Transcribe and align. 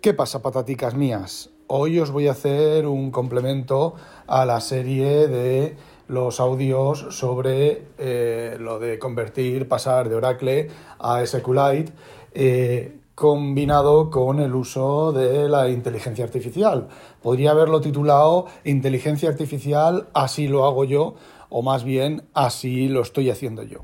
¿Qué 0.00 0.14
pasa, 0.14 0.42
pataticas 0.42 0.94
mías? 0.94 1.50
Hoy 1.66 1.98
os 1.98 2.12
voy 2.12 2.28
a 2.28 2.30
hacer 2.30 2.86
un 2.86 3.10
complemento 3.10 3.96
a 4.28 4.46
la 4.46 4.60
serie 4.60 5.26
de 5.26 5.74
los 6.06 6.38
audios 6.38 7.06
sobre 7.10 7.88
eh, 7.98 8.56
lo 8.60 8.78
de 8.78 9.00
convertir, 9.00 9.66
pasar 9.66 10.08
de 10.08 10.14
Oracle 10.14 10.70
a 11.00 11.26
SQLite, 11.26 11.92
eh, 12.32 13.00
combinado 13.16 14.08
con 14.08 14.38
el 14.38 14.54
uso 14.54 15.10
de 15.10 15.48
la 15.48 15.68
inteligencia 15.68 16.24
artificial. 16.24 16.86
Podría 17.20 17.50
haberlo 17.50 17.80
titulado 17.80 18.46
Inteligencia 18.62 19.28
artificial, 19.28 20.10
así 20.14 20.46
lo 20.46 20.64
hago 20.64 20.84
yo, 20.84 21.16
o 21.48 21.62
más 21.62 21.82
bien 21.82 22.22
así 22.34 22.86
lo 22.86 23.00
estoy 23.00 23.30
haciendo 23.30 23.64
yo. 23.64 23.80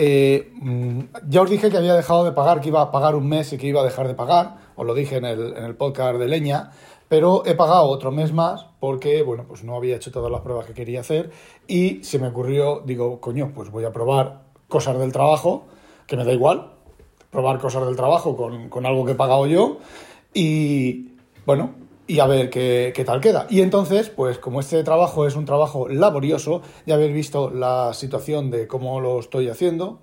Eh, 0.00 0.52
mm, 0.54 1.00
ya 1.28 1.42
os 1.42 1.50
dije 1.50 1.70
que 1.70 1.76
había 1.76 1.94
dejado 1.94 2.24
de 2.24 2.30
pagar, 2.30 2.60
que 2.60 2.68
iba 2.68 2.80
a 2.80 2.92
pagar 2.92 3.16
un 3.16 3.28
mes 3.28 3.52
y 3.52 3.58
que 3.58 3.66
iba 3.66 3.80
a 3.80 3.84
dejar 3.84 4.06
de 4.06 4.14
pagar, 4.14 4.54
os 4.76 4.86
lo 4.86 4.94
dije 4.94 5.16
en 5.16 5.24
el, 5.24 5.56
en 5.56 5.64
el 5.64 5.74
podcast 5.74 6.20
de 6.20 6.28
leña, 6.28 6.70
pero 7.08 7.42
he 7.44 7.56
pagado 7.56 7.86
otro 7.86 8.12
mes 8.12 8.32
más 8.32 8.66
porque, 8.78 9.24
bueno, 9.24 9.44
pues 9.48 9.64
no 9.64 9.74
había 9.74 9.96
hecho 9.96 10.12
todas 10.12 10.30
las 10.30 10.42
pruebas 10.42 10.66
que 10.66 10.74
quería 10.74 11.00
hacer. 11.00 11.32
Y 11.66 12.04
se 12.04 12.20
me 12.20 12.28
ocurrió, 12.28 12.82
digo, 12.86 13.20
coño, 13.20 13.50
pues 13.52 13.72
voy 13.72 13.84
a 13.84 13.92
probar 13.92 14.42
cosas 14.68 14.96
del 15.00 15.10
trabajo, 15.10 15.66
que 16.06 16.16
me 16.16 16.24
da 16.24 16.32
igual, 16.32 16.74
probar 17.30 17.58
cosas 17.58 17.84
del 17.84 17.96
trabajo 17.96 18.36
con, 18.36 18.68
con 18.68 18.86
algo 18.86 19.04
que 19.04 19.12
he 19.12 19.16
pagado 19.16 19.48
yo. 19.48 19.78
Y, 20.32 21.16
bueno, 21.44 21.74
y 22.08 22.18
a 22.18 22.26
ver 22.26 22.50
qué, 22.50 22.92
qué, 22.96 23.04
tal 23.04 23.20
queda. 23.20 23.46
Y 23.48 23.60
entonces, 23.60 24.08
pues 24.08 24.38
como 24.38 24.58
este 24.58 24.82
trabajo 24.82 25.26
es 25.26 25.36
un 25.36 25.44
trabajo 25.44 25.88
laborioso, 25.88 26.62
ya 26.86 26.94
habéis 26.94 27.14
visto 27.14 27.50
la 27.50 27.94
situación 27.94 28.50
de 28.50 28.66
cómo 28.66 29.00
lo 29.00 29.20
estoy 29.20 29.48
haciendo, 29.48 30.00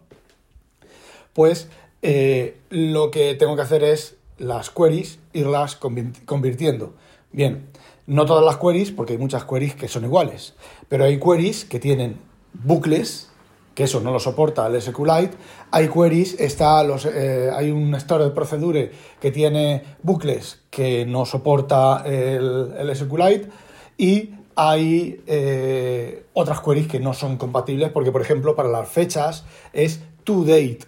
pues 1.33 1.67
eh, 2.01 2.57
lo 2.69 3.11
que 3.11 3.35
tengo 3.35 3.55
que 3.55 3.63
hacer 3.63 3.83
es 3.83 4.15
las 4.37 4.69
queries 4.69 5.19
irlas 5.33 5.75
convirtiendo. 5.75 6.93
Bien, 7.31 7.67
no 8.07 8.25
todas 8.25 8.45
las 8.45 8.57
queries, 8.57 8.91
porque 8.91 9.13
hay 9.13 9.19
muchas 9.19 9.43
queries 9.43 9.75
que 9.75 9.87
son 9.87 10.05
iguales, 10.05 10.53
pero 10.87 11.03
hay 11.03 11.19
queries 11.19 11.65
que 11.65 11.79
tienen 11.79 12.19
bucles, 12.53 13.31
que 13.75 13.83
eso 13.83 13.99
no 13.99 14.11
lo 14.11 14.19
soporta 14.19 14.65
el 14.67 14.81
SQLite. 14.81 15.37
Hay 15.69 15.89
queries, 15.89 16.39
está 16.39 16.81
los, 16.83 17.05
eh, 17.05 17.51
hay 17.53 17.69
un 17.69 17.93
store 17.95 18.23
de 18.23 18.29
procedure 18.31 18.91
que 19.19 19.31
tiene 19.31 19.83
bucles 20.01 20.61
que 20.69 21.05
no 21.05 21.25
soporta 21.25 22.03
el, 22.05 22.89
SQLite 22.95 23.49
y 23.97 24.31
hay 24.55 25.21
eh, 25.27 26.25
otras 26.33 26.61
queries 26.61 26.87
que 26.87 27.01
no 27.01 27.13
son 27.13 27.37
compatibles 27.37 27.91
porque, 27.91 28.11
por 28.11 28.21
ejemplo, 28.21 28.55
para 28.55 28.69
las 28.69 28.87
fechas 28.87 29.43
es 29.73 29.99
toDate. 30.23 30.79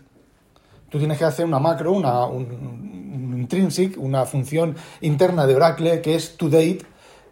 Tú 0.90 0.98
tienes 0.98 1.18
que 1.18 1.26
hacer 1.26 1.46
una 1.46 1.60
macro, 1.60 1.92
una, 1.92 2.26
un, 2.26 2.46
un 2.46 3.38
intrinsic, 3.38 3.98
una 3.98 4.26
función 4.26 4.78
interna 5.02 5.46
de 5.46 5.56
Oracle 5.56 6.02
que 6.02 6.16
es 6.16 6.38
toDate 6.38 6.86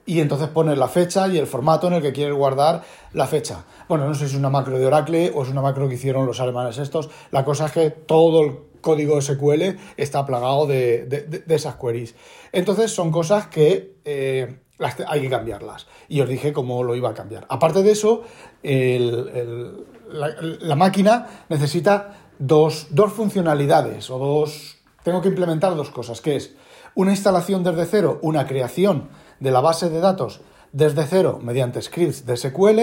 y 0.06 0.20
entonces 0.20 0.48
pones 0.50 0.78
la 0.78 0.88
fecha 0.88 1.28
y 1.28 1.38
el 1.38 1.48
formato 1.48 1.88
en 1.88 1.94
el 1.94 2.02
que 2.02 2.14
quieres 2.14 2.36
guardar 2.36 2.84
la 3.14 3.28
fecha. 3.28 3.66
Bueno, 3.88 4.08
no 4.08 4.14
sé 4.14 4.28
si 4.28 4.34
es 4.34 4.40
una 4.40 4.50
macro 4.50 4.78
de 4.78 4.86
Oracle 4.86 5.32
o 5.34 5.44
es 5.44 5.50
una 5.50 5.62
macro 5.62 5.88
que 5.88 5.96
hicieron 5.96 6.26
los 6.26 6.40
alemanes 6.40 6.78
estos. 6.78 7.10
La 7.32 7.44
cosa 7.44 7.66
es 7.66 7.72
que 7.72 7.90
todo 7.90 8.44
el 8.44 8.58
código 8.82 9.20
SQL 9.20 9.78
está 9.98 10.26
plagado 10.26 10.68
de, 10.68 11.06
de, 11.06 11.22
de 11.22 11.56
esas 11.56 11.76
queries. 11.76 12.16
Entonces 12.52 12.92
son 12.92 13.12
cosas 13.12 13.48
que 13.48 13.96
eh, 14.06 14.60
hay 15.08 15.22
que 15.22 15.30
cambiarlas. 15.30 15.88
Y 16.08 16.22
os 16.22 16.30
dije 16.30 16.54
cómo 16.54 16.84
lo 16.84 16.96
iba 16.96 17.10
a 17.10 17.14
cambiar. 17.14 17.46
Aparte 17.50 17.82
de 17.82 17.92
eso, 17.92 18.24
la, 18.64 20.36
la, 20.40 20.76
máquina 20.76 21.46
necesita 21.50 22.30
dos, 22.40 22.88
dos 22.92 23.12
funcionalidades 23.14 24.10
o 24.10 24.20
dos... 24.20 24.78
Tengo 25.04 25.22
que 25.22 25.30
implementar 25.30 25.76
dos 25.76 25.92
cosas, 25.92 26.20
que 26.20 26.36
es 26.36 26.56
una 26.96 27.12
instalación 27.12 27.64
desde 27.64 27.86
cero, 27.86 28.20
una 28.24 28.48
creación 28.48 29.10
de 29.40 29.52
la 29.52 29.62
base 29.62 29.90
de 29.90 30.00
datos 30.00 30.42
desde 30.72 31.06
cero 31.06 31.40
mediante 31.42 31.82
scripts 31.82 32.26
de 32.26 32.36
SQL, 32.36 32.80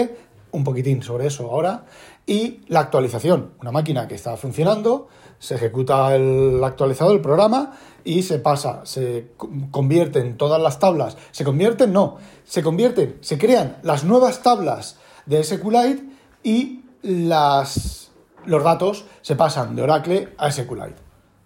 un 0.51 0.63
poquitín 0.63 1.03
sobre 1.03 1.27
eso 1.27 1.49
ahora, 1.49 1.85
y 2.25 2.61
la 2.67 2.79
actualización, 2.79 3.51
una 3.61 3.71
máquina 3.71 4.07
que 4.07 4.15
está 4.15 4.37
funcionando, 4.37 5.09
se 5.39 5.55
ejecuta 5.55 6.15
el 6.15 6.63
actualizado 6.63 7.11
del 7.11 7.21
programa 7.21 7.73
y 8.03 8.23
se 8.23 8.39
pasa, 8.39 8.81
se 8.85 9.31
convierten 9.71 10.37
todas 10.37 10.61
las 10.61 10.79
tablas, 10.79 11.17
se 11.31 11.43
convierten, 11.43 11.91
no, 11.91 12.17
se 12.45 12.63
convierten, 12.63 13.17
se 13.21 13.37
crean 13.37 13.77
las 13.83 14.03
nuevas 14.05 14.41
tablas 14.41 14.97
de 15.25 15.43
SQLite 15.43 16.03
y 16.43 16.85
las, 17.01 18.11
los 18.45 18.63
datos 18.63 19.05
se 19.21 19.35
pasan 19.35 19.75
de 19.75 19.81
Oracle 19.81 20.29
a 20.37 20.51
SQLite. 20.51 20.95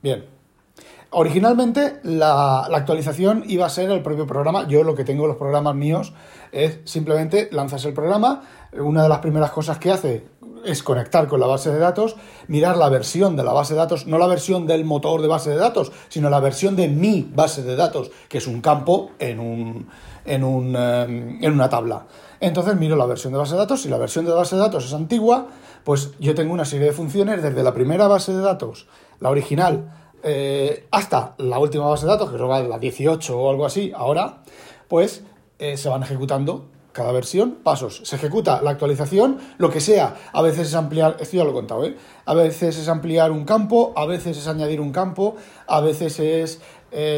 Bien, 0.03 0.25
Originalmente 1.11 1.99
la, 2.03 2.67
la, 2.69 2.77
actualización 2.77 3.43
iba 3.47 3.65
a 3.65 3.69
ser 3.69 3.89
el 3.91 4.01
propio 4.01 4.27
programa. 4.27 4.67
Yo 4.67 4.83
lo 4.83 4.93
que 4.93 5.05
tengo 5.05 5.23
en 5.23 5.29
los 5.29 5.37
programas 5.37 5.73
míos 5.73 6.13
es 6.51 6.79
simplemente 6.83 7.47
lanzas 7.51 7.85
el 7.85 7.93
programa. 7.93 8.43
Una 8.73 9.03
de 9.03 9.09
las 9.09 9.19
primeras 9.19 9.51
cosas 9.51 9.77
que 9.77 9.91
hace 9.91 10.25
es 10.65 10.83
conectar 10.83 11.27
con 11.27 11.39
la 11.39 11.47
base 11.47 11.71
de 11.71 11.79
datos, 11.79 12.15
mirar 12.47 12.77
la 12.77 12.89
versión 12.89 13.35
de 13.35 13.43
la 13.43 13.53
base 13.53 13.73
de 13.73 13.79
datos, 13.79 14.05
no 14.07 14.17
la 14.17 14.27
versión 14.27 14.67
del 14.67 14.85
motor 14.85 15.21
de 15.21 15.27
base 15.27 15.49
de 15.49 15.57
datos, 15.57 15.91
sino 16.09 16.29
la 16.29 16.39
versión 16.39 16.75
de 16.75 16.87
mi 16.87 17.29
base 17.33 17.63
de 17.63 17.75
datos, 17.75 18.11
que 18.27 18.39
es 18.39 18.47
un 18.47 18.61
campo 18.61 19.11
en, 19.19 19.39
un, 19.39 19.87
en, 20.25 20.43
un, 20.43 20.75
um, 20.75 21.43
en 21.43 21.53
una 21.53 21.69
tabla. 21.69 22.05
Entonces 22.39 22.75
miro 22.75 22.95
la 22.95 23.05
versión 23.05 23.33
de 23.33 23.39
base 23.39 23.53
de 23.53 23.59
datos. 23.59 23.81
Si 23.81 23.89
la 23.89 23.97
versión 23.97 24.25
de 24.25 24.31
base 24.31 24.55
de 24.55 24.61
datos 24.61 24.85
es 24.85 24.93
antigua, 24.93 25.47
pues 25.83 26.11
yo 26.19 26.35
tengo 26.35 26.53
una 26.53 26.65
serie 26.65 26.87
de 26.87 26.93
funciones 26.93 27.41
desde 27.41 27.63
la 27.63 27.73
primera 27.73 28.07
base 28.07 28.33
de 28.33 28.41
datos, 28.41 28.87
la 29.19 29.29
original, 29.29 30.06
eh, 30.23 30.87
hasta 30.91 31.35
la 31.37 31.59
última 31.59 31.87
base 31.87 32.05
de 32.05 32.11
datos, 32.11 32.29
que 32.29 32.35
creo 32.35 32.47
la 32.47 32.79
18 32.79 33.39
o 33.39 33.49
algo 33.49 33.65
así, 33.65 33.91
ahora, 33.95 34.43
pues 34.87 35.23
eh, 35.59 35.77
se 35.77 35.89
van 35.89 36.03
ejecutando 36.03 36.65
cada 36.91 37.11
versión, 37.11 37.57
pasos. 37.63 38.01
Se 38.03 38.15
ejecuta 38.15 38.61
la 38.61 38.71
actualización, 38.71 39.37
lo 39.57 39.69
que 39.69 39.81
sea. 39.81 40.15
A 40.33 40.41
veces 40.41 40.69
es 40.69 40.75
ampliar, 40.75 41.17
esto 41.19 41.37
ya 41.37 41.43
lo 41.43 41.51
he 41.51 41.53
contado, 41.53 41.85
¿eh? 41.85 41.95
A 42.25 42.33
veces 42.33 42.77
es 42.77 42.87
ampliar 42.87 43.31
un 43.31 43.45
campo, 43.45 43.93
a 43.95 44.05
veces 44.07 44.37
es 44.37 44.47
añadir 44.47 44.81
un 44.81 44.91
campo, 44.91 45.35
a 45.67 45.79
veces 45.79 46.19
es, 46.19 46.59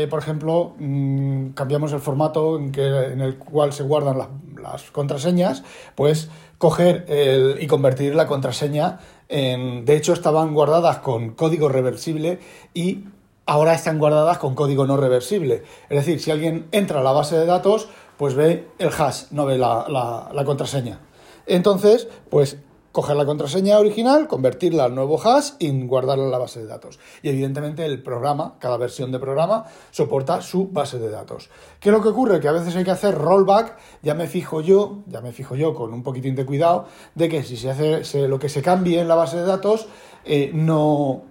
por 0.09 0.19
ejemplo, 0.19 0.75
mmm, 0.77 1.51
cambiamos 1.51 1.93
el 1.93 2.01
formato 2.01 2.57
en, 2.57 2.73
que, 2.73 2.85
en 2.85 3.21
el 3.21 3.37
cual 3.37 3.71
se 3.71 3.83
guardan 3.83 4.17
la, 4.17 4.29
las 4.61 4.91
contraseñas, 4.91 5.63
pues 5.95 6.29
coger 6.57 7.05
el, 7.07 7.57
y 7.61 7.67
convertir 7.67 8.15
la 8.15 8.27
contraseña 8.27 8.99
en... 9.29 9.85
De 9.85 9.95
hecho, 9.95 10.13
estaban 10.13 10.53
guardadas 10.53 10.97
con 10.97 11.29
código 11.35 11.69
reversible 11.69 12.39
y 12.73 13.05
ahora 13.45 13.73
están 13.73 13.97
guardadas 13.97 14.37
con 14.37 14.55
código 14.55 14.85
no 14.85 14.97
reversible. 14.97 15.63
Es 15.89 16.05
decir, 16.05 16.19
si 16.19 16.31
alguien 16.31 16.67
entra 16.71 16.99
a 16.99 17.03
la 17.03 17.13
base 17.13 17.37
de 17.37 17.45
datos, 17.45 17.87
pues 18.17 18.33
ve 18.33 18.67
el 18.79 18.89
hash, 18.89 19.25
no 19.31 19.45
ve 19.45 19.57
la, 19.57 20.29
la 20.33 20.43
contraseña. 20.43 20.99
Entonces, 21.47 22.07
pues 22.29 22.57
coger 22.91 23.15
la 23.15 23.25
contraseña 23.25 23.77
original, 23.77 24.27
convertirla 24.27 24.85
al 24.85 24.95
nuevo 24.95 25.19
hash 25.21 25.51
y 25.59 25.69
guardarla 25.85 26.25
en 26.25 26.31
la 26.31 26.37
base 26.37 26.59
de 26.59 26.67
datos. 26.67 26.99
Y 27.21 27.29
evidentemente 27.29 27.85
el 27.85 28.01
programa, 28.01 28.55
cada 28.59 28.77
versión 28.77 29.11
de 29.11 29.19
programa, 29.19 29.65
soporta 29.91 30.41
su 30.41 30.69
base 30.69 30.99
de 30.99 31.09
datos. 31.09 31.49
¿Qué 31.79 31.89
es 31.89 31.93
lo 31.93 32.01
que 32.01 32.09
ocurre? 32.09 32.39
Que 32.39 32.47
a 32.47 32.51
veces 32.51 32.75
hay 32.75 32.83
que 32.83 32.91
hacer 32.91 33.15
rollback, 33.15 33.77
ya 34.01 34.15
me 34.15 34.27
fijo 34.27 34.61
yo, 34.61 34.99
ya 35.07 35.21
me 35.21 35.31
fijo 35.31 35.55
yo 35.55 35.75
con 35.75 35.93
un 35.93 36.03
poquitín 36.03 36.35
de 36.35 36.45
cuidado, 36.45 36.85
de 37.15 37.29
que 37.29 37.43
si 37.43 37.57
se 37.57 37.69
hace 37.69 38.27
lo 38.27 38.39
que 38.39 38.49
se 38.49 38.61
cambie 38.61 38.99
en 38.99 39.07
la 39.07 39.15
base 39.15 39.37
de 39.37 39.45
datos 39.45 39.87
eh, 40.25 40.51
no, 40.53 41.23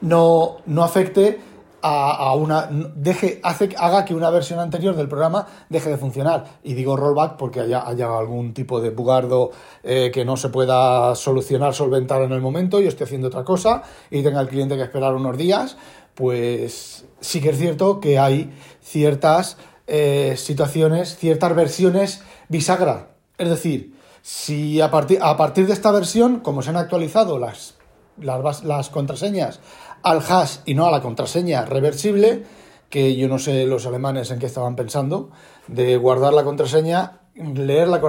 no, 0.00 0.56
no 0.66 0.84
afecte 0.84 1.40
a, 1.86 2.34
una 2.34 2.68
deje 2.70 3.40
hace 3.42 3.68
haga 3.76 4.06
que 4.06 4.14
una 4.14 4.30
versión 4.30 4.58
anterior 4.58 4.96
del 4.96 5.06
programa 5.06 5.46
deje 5.68 5.90
de 5.90 5.98
funcionar. 5.98 6.44
Y 6.62 6.72
digo 6.72 6.96
rollback 6.96 7.36
porque 7.36 7.60
haya, 7.60 7.86
haya 7.86 8.06
algún 8.16 8.54
tipo 8.54 8.80
de 8.80 8.88
bugardo 8.88 9.50
eh, 9.82 10.10
que 10.12 10.24
no 10.24 10.38
se 10.38 10.48
pueda 10.48 11.14
solucionar 11.14 11.74
solventar 11.74 12.22
en 12.22 12.32
el 12.32 12.40
momento 12.40 12.80
yo 12.80 12.88
estoy 12.88 13.04
haciendo 13.04 13.28
otra 13.28 13.44
cosa 13.44 13.82
y 14.10 14.22
tenga 14.22 14.40
el 14.40 14.48
cliente 14.48 14.76
que 14.76 14.82
esperar 14.82 15.14
unos 15.14 15.36
días 15.36 15.76
pues 16.14 17.04
sí 17.20 17.40
que 17.42 17.50
es 17.50 17.58
cierto 17.58 18.00
que 18.00 18.18
hay 18.18 18.50
ciertas 18.80 19.58
eh, 19.86 20.36
situaciones 20.38 21.16
ciertas 21.16 21.54
versiones 21.54 22.22
bisagra. 22.48 23.10
Es 23.36 23.50
decir 23.50 23.94
si 24.22 24.80
a 24.80 24.86
a 24.86 25.36
partir 25.36 25.66
de 25.66 25.74
esta 25.74 25.92
versión 25.92 26.40
como 26.40 26.62
se 26.62 26.70
han 26.70 26.76
actualizado 26.76 27.38
las 27.38 27.74
las, 28.18 28.90
contraseñas 28.90 29.60
al 30.02 30.18
hash 30.18 30.58
y 30.64 30.74
no 30.74 30.86
a 30.86 30.90
la 30.90 31.00
contraseña 31.00 31.64
reversible, 31.64 32.44
que 32.90 33.16
yo 33.16 33.28
no 33.28 33.38
sé 33.38 33.66
los 33.66 33.86
alemanes 33.86 34.30
en 34.30 34.38
qué 34.38 34.46
estaban 34.46 34.76
pensando, 34.76 35.30
de 35.66 35.96
guardar 35.96 36.32
la 36.32 36.44
contraseña, 36.44 37.20
leer 37.34 37.88
la, 37.88 38.00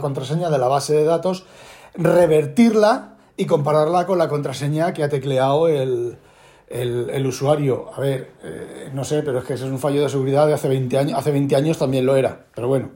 contraseña 0.00 0.50
de 0.50 0.58
la 0.58 0.68
base 0.68 0.94
de 0.94 1.04
datos, 1.04 1.44
revertirla 1.94 3.16
y 3.36 3.46
compararla 3.46 4.06
con 4.06 4.18
la 4.18 4.28
contraseña 4.28 4.92
que 4.92 5.04
ha 5.04 5.08
tecleado 5.08 5.68
el, 5.68 6.18
el, 6.68 7.10
el 7.10 7.26
usuario. 7.26 7.90
A 7.94 8.00
ver, 8.00 8.32
eh, 8.42 8.90
no 8.92 9.04
sé, 9.04 9.22
pero 9.22 9.38
es 9.38 9.44
que 9.44 9.54
ese 9.54 9.66
es 9.66 9.70
un 9.70 9.78
fallo 9.78 10.02
de 10.02 10.08
seguridad 10.08 10.46
de 10.46 10.54
hace 10.54 10.68
20 10.68 10.98
años, 10.98 11.18
hace 11.18 11.30
20 11.30 11.54
años 11.56 11.78
también 11.78 12.06
lo 12.06 12.16
era, 12.16 12.46
pero 12.54 12.68
bueno. 12.68 12.90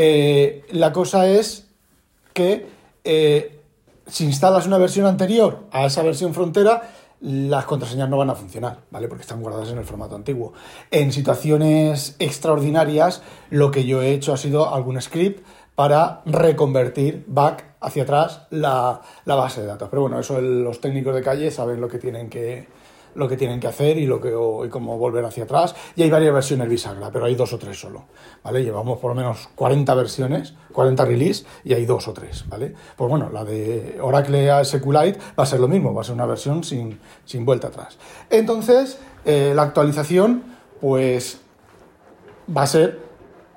Eh, 0.00 0.64
la 0.70 0.92
cosa 0.92 1.28
es 1.28 1.66
que 2.32 2.66
eh, 3.02 3.57
si 4.08 4.24
instalas 4.24 4.66
una 4.66 4.78
versión 4.78 5.06
anterior 5.06 5.66
a 5.70 5.86
esa 5.86 6.02
versión 6.02 6.34
frontera, 6.34 6.90
las 7.20 7.64
contraseñas 7.64 8.08
no 8.08 8.16
van 8.16 8.30
a 8.30 8.34
funcionar, 8.34 8.78
¿vale? 8.90 9.08
Porque 9.08 9.22
están 9.22 9.40
guardadas 9.40 9.70
en 9.70 9.78
el 9.78 9.84
formato 9.84 10.14
antiguo. 10.14 10.52
En 10.90 11.12
situaciones 11.12 12.16
extraordinarias, 12.18 13.22
lo 13.50 13.70
que 13.70 13.84
yo 13.84 14.02
he 14.02 14.12
hecho 14.12 14.32
ha 14.32 14.36
sido 14.36 14.72
algún 14.72 15.00
script 15.00 15.44
para 15.74 16.22
reconvertir 16.26 17.24
back 17.26 17.76
hacia 17.80 18.04
atrás 18.04 18.46
la, 18.50 19.00
la 19.24 19.34
base 19.34 19.60
de 19.60 19.66
datos. 19.66 19.88
Pero 19.88 20.02
bueno, 20.02 20.18
eso 20.18 20.40
los 20.40 20.80
técnicos 20.80 21.14
de 21.14 21.22
calle 21.22 21.50
saben 21.50 21.80
lo 21.80 21.88
que 21.88 21.98
tienen 21.98 22.28
que, 22.28 22.68
lo 23.14 23.28
que 23.28 23.36
tienen 23.36 23.60
que 23.60 23.66
hacer 23.66 23.98
y, 23.98 24.06
lo 24.06 24.20
que, 24.20 24.28
y 24.28 24.68
cómo 24.68 24.98
volver 24.98 25.24
hacia 25.24 25.44
atrás. 25.44 25.74
Y 25.96 26.02
hay 26.02 26.10
varias 26.10 26.32
versiones 26.32 26.68
bisagra, 26.68 27.10
pero 27.10 27.26
hay 27.26 27.34
dos 27.34 27.52
o 27.52 27.58
tres 27.58 27.78
solo, 27.78 28.04
¿vale? 28.42 28.62
Llevamos 28.62 28.98
por 28.98 29.10
lo 29.10 29.14
menos 29.14 29.48
40 29.54 29.94
versiones, 29.94 30.54
40 30.72 31.04
release 31.04 31.44
y 31.64 31.74
hay 31.74 31.86
dos 31.86 32.08
o 32.08 32.12
tres, 32.12 32.44
¿vale? 32.48 32.74
Pues 32.96 33.10
bueno, 33.10 33.30
la 33.30 33.44
de 33.44 33.98
Oracle 34.00 34.50
a 34.50 34.64
SQLite 34.64 35.18
va 35.38 35.42
a 35.42 35.46
ser 35.46 35.60
lo 35.60 35.68
mismo, 35.68 35.94
va 35.94 36.02
a 36.02 36.04
ser 36.04 36.14
una 36.14 36.26
versión 36.26 36.64
sin, 36.64 36.98
sin 37.24 37.44
vuelta 37.44 37.68
atrás. 37.68 37.98
Entonces, 38.30 38.98
eh, 39.24 39.52
la 39.54 39.62
actualización, 39.62 40.44
pues, 40.80 41.40
va 42.56 42.62
a 42.62 42.66
ser 42.66 43.08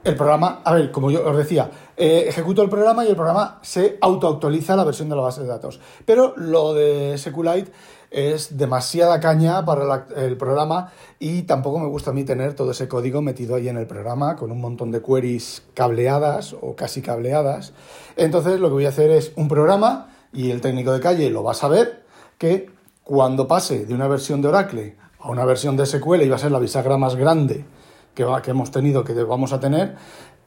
el 0.03 0.15
programa, 0.15 0.61
a 0.63 0.73
ver, 0.73 0.91
como 0.91 1.11
yo 1.11 1.27
os 1.27 1.37
decía, 1.37 1.69
eh, 1.95 2.25
ejecuto 2.27 2.63
el 2.63 2.69
programa 2.69 3.05
y 3.05 3.09
el 3.09 3.15
programa 3.15 3.59
se 3.61 3.97
autoactualiza 4.01 4.75
la 4.75 4.83
versión 4.83 5.09
de 5.09 5.15
la 5.15 5.21
base 5.21 5.41
de 5.41 5.47
datos. 5.47 5.79
Pero 6.05 6.33
lo 6.37 6.73
de 6.73 7.15
SQLite 7.17 7.71
es 8.11 8.57
demasiada 8.57 9.21
caña 9.21 9.63
para 9.63 10.05
el 10.17 10.35
programa 10.35 10.91
y 11.17 11.43
tampoco 11.43 11.79
me 11.79 11.87
gusta 11.87 12.11
a 12.11 12.13
mí 12.13 12.25
tener 12.25 12.53
todo 12.53 12.71
ese 12.71 12.89
código 12.89 13.21
metido 13.21 13.55
ahí 13.55 13.69
en 13.69 13.77
el 13.77 13.87
programa 13.87 14.35
con 14.35 14.51
un 14.51 14.59
montón 14.59 14.91
de 14.91 15.01
queries 15.01 15.63
cableadas 15.73 16.53
o 16.59 16.75
casi 16.75 17.01
cableadas. 17.01 17.71
Entonces 18.17 18.59
lo 18.59 18.67
que 18.67 18.73
voy 18.73 18.85
a 18.85 18.89
hacer 18.89 19.11
es 19.11 19.31
un 19.37 19.47
programa 19.47 20.09
y 20.33 20.51
el 20.51 20.59
técnico 20.59 20.91
de 20.91 20.99
calle 20.99 21.29
lo 21.29 21.41
va 21.41 21.51
a 21.51 21.55
saber 21.55 22.03
que 22.37 22.69
cuando 23.03 23.47
pase 23.47 23.85
de 23.85 23.93
una 23.93 24.09
versión 24.09 24.41
de 24.41 24.49
Oracle 24.49 24.97
a 25.19 25.29
una 25.29 25.45
versión 25.45 25.77
de 25.77 25.85
SQL 25.85 26.21
y 26.23 26.29
va 26.29 26.35
a 26.35 26.39
ser 26.39 26.51
la 26.51 26.59
bisagra 26.59 26.97
más 26.97 27.15
grande 27.15 27.65
que, 28.13 28.25
va, 28.25 28.41
que 28.41 28.51
hemos 28.51 28.71
tenido, 28.71 29.05
que 29.05 29.13
vamos 29.23 29.53
a 29.53 29.59
tener, 29.61 29.95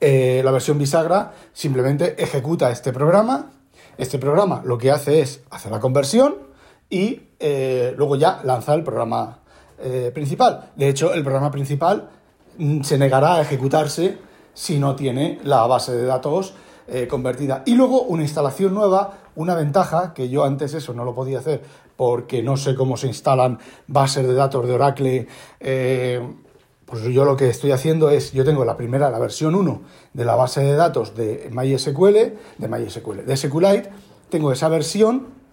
eh, 0.01 0.43
la 0.45 0.51
versión 0.51 0.77
bisagra 0.79 1.33
simplemente 1.55 2.23
ejecuta 2.23 2.71
este 2.71 2.93
programa. 2.93 3.53
Este 3.97 4.19
programa 4.19 4.61
lo 4.65 4.77
que 4.77 4.91
hace 4.91 5.21
es 5.21 5.43
hacer 5.51 5.73
la 5.73 5.81
conversión 5.81 6.54
y 6.95 7.21
eh, 7.41 7.93
luego 7.97 8.15
ya 8.15 8.41
lanza 8.45 8.73
el 8.73 8.85
programa 8.85 9.41
eh, 9.81 10.13
principal. 10.15 10.71
De 10.77 10.89
hecho, 10.89 11.13
el 11.13 11.25
programa 11.25 11.51
principal 11.51 12.09
mm, 12.57 12.83
se 12.83 12.99
negará 12.99 13.35
a 13.35 13.41
ejecutarse 13.41 14.17
si 14.55 14.79
no 14.79 14.95
tiene 14.95 15.41
la 15.43 15.67
base 15.67 15.91
de 15.91 16.05
datos 16.05 16.55
eh, 16.87 17.09
convertida. 17.09 17.65
Y 17.67 17.75
luego 17.75 18.03
una 18.03 18.23
instalación 18.23 18.75
nueva, 18.75 19.19
una 19.35 19.57
ventaja, 19.57 20.15
que 20.15 20.29
yo 20.29 20.45
antes 20.45 20.73
eso 20.73 20.95
no 20.95 21.05
lo 21.05 21.17
podía 21.17 21.41
hacer 21.41 21.63
porque 21.97 22.45
no 22.45 22.57
sé 22.57 22.77
cómo 22.77 22.97
se 22.97 23.09
instalan 23.09 23.59
bases 23.89 24.25
de 24.25 24.35
datos 24.35 24.65
de 24.65 24.73
Oracle. 24.73 25.29
pues 25.59 27.03
yo 27.03 27.25
lo 27.25 27.37
que 27.37 27.49
estoy 27.49 27.73
haciendo 27.73 28.11
es, 28.11 28.33
yo 28.33 28.45
tengo 28.45 28.65
la 28.65 28.77
primera, 28.77 29.11
la 29.11 29.19
versión 29.19 29.57
1 29.57 29.83
de 30.13 30.25
la 30.25 30.37
base 30.37 30.61
de 30.63 30.75
datos 30.75 31.17
de 31.17 31.51
MySQL, 31.51 32.39
de 32.59 32.69
MySQL, 32.69 33.27
de 33.27 33.37
SQLite, 33.37 33.91
tengo 34.29 34.53
esa 34.53 34.69
versión 34.69 35.44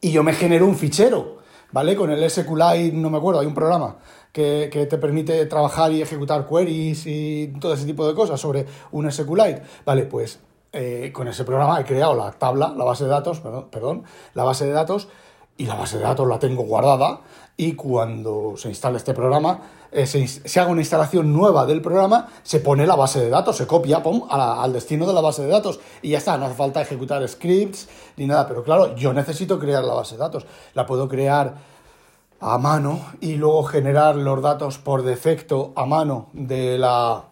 y 0.00 0.12
yo 0.12 0.22
me 0.22 0.32
genero 0.32 0.66
un 0.66 0.76
fichero, 0.76 1.38
¿vale? 1.72 1.94
Con 1.96 2.10
el 2.10 2.28
SQLite, 2.28 2.92
no 2.92 3.10
me 3.10 3.18
acuerdo, 3.18 3.40
hay 3.40 3.46
un 3.46 3.54
programa 3.54 3.96
que, 4.32 4.86
te 4.88 4.98
permite 4.98 5.44
trabajar 5.46 5.92
y 5.92 6.02
ejecutar 6.02 6.46
queries 6.46 7.06
y 7.06 7.52
todo 7.60 7.74
ese 7.74 7.86
tipo 7.86 8.06
de 8.06 8.14
cosas 8.14 8.40
sobre 8.40 8.66
un 8.92 9.10
SQLite. 9.10 9.62
Vale, 9.84 10.04
pues 10.04 10.40
eh, 10.72 11.10
con 11.12 11.28
ese 11.28 11.44
programa 11.44 11.80
he 11.80 11.84
creado 11.84 12.14
la 12.14 12.32
tabla, 12.32 12.72
la 12.76 12.84
base 12.84 13.04
de 13.04 13.10
datos, 13.10 13.40
perdón, 13.40 13.68
perdón, 13.70 14.04
la 14.34 14.44
base 14.44 14.66
de 14.66 14.72
datos, 14.72 15.08
y 15.60 15.66
la 15.66 15.74
base 15.74 15.98
de 15.98 16.04
datos 16.04 16.26
la 16.26 16.38
tengo 16.38 16.62
guardada 16.62 17.20
y 17.54 17.74
cuando 17.74 18.54
se 18.56 18.70
instale 18.70 18.96
este 18.96 19.12
programa, 19.12 19.60
eh, 19.92 20.06
se, 20.06 20.58
haga 20.58 20.70
una 20.70 20.80
instalación 20.80 21.34
nueva 21.34 21.66
del 21.66 21.82
programa, 21.82 22.28
se 22.42 22.60
pone 22.60 22.86
la 22.86 22.96
base 22.96 23.20
de 23.20 23.28
datos, 23.28 23.58
se 23.58 23.66
copia 23.66 24.02
pum, 24.02 24.22
al 24.30 24.72
destino 24.72 25.06
de 25.06 25.12
la 25.12 25.20
base 25.20 25.42
de 25.42 25.48
datos 25.48 25.78
y 26.00 26.10
ya 26.10 26.18
está, 26.18 26.38
no 26.38 26.46
hace 26.46 26.54
falta 26.54 26.80
ejecutar 26.80 27.28
scripts 27.28 27.90
ni 28.16 28.26
nada, 28.26 28.48
pero 28.48 28.64
claro, 28.64 28.96
yo 28.96 29.12
necesito 29.12 29.58
crear 29.58 29.84
la 29.84 29.92
base 29.92 30.14
de 30.14 30.20
datos, 30.20 30.46
la 30.72 30.86
puedo 30.86 31.08
crear 31.08 31.56
a 32.40 32.56
mano 32.56 32.98
y 33.20 33.34
luego 33.34 33.62
generar 33.64 34.16
los 34.16 34.40
datos 34.40 34.78
por 34.78 35.02
defecto 35.02 35.74
a 35.76 35.84
mano 35.84 36.30
de 36.32 36.78
la 36.78 37.24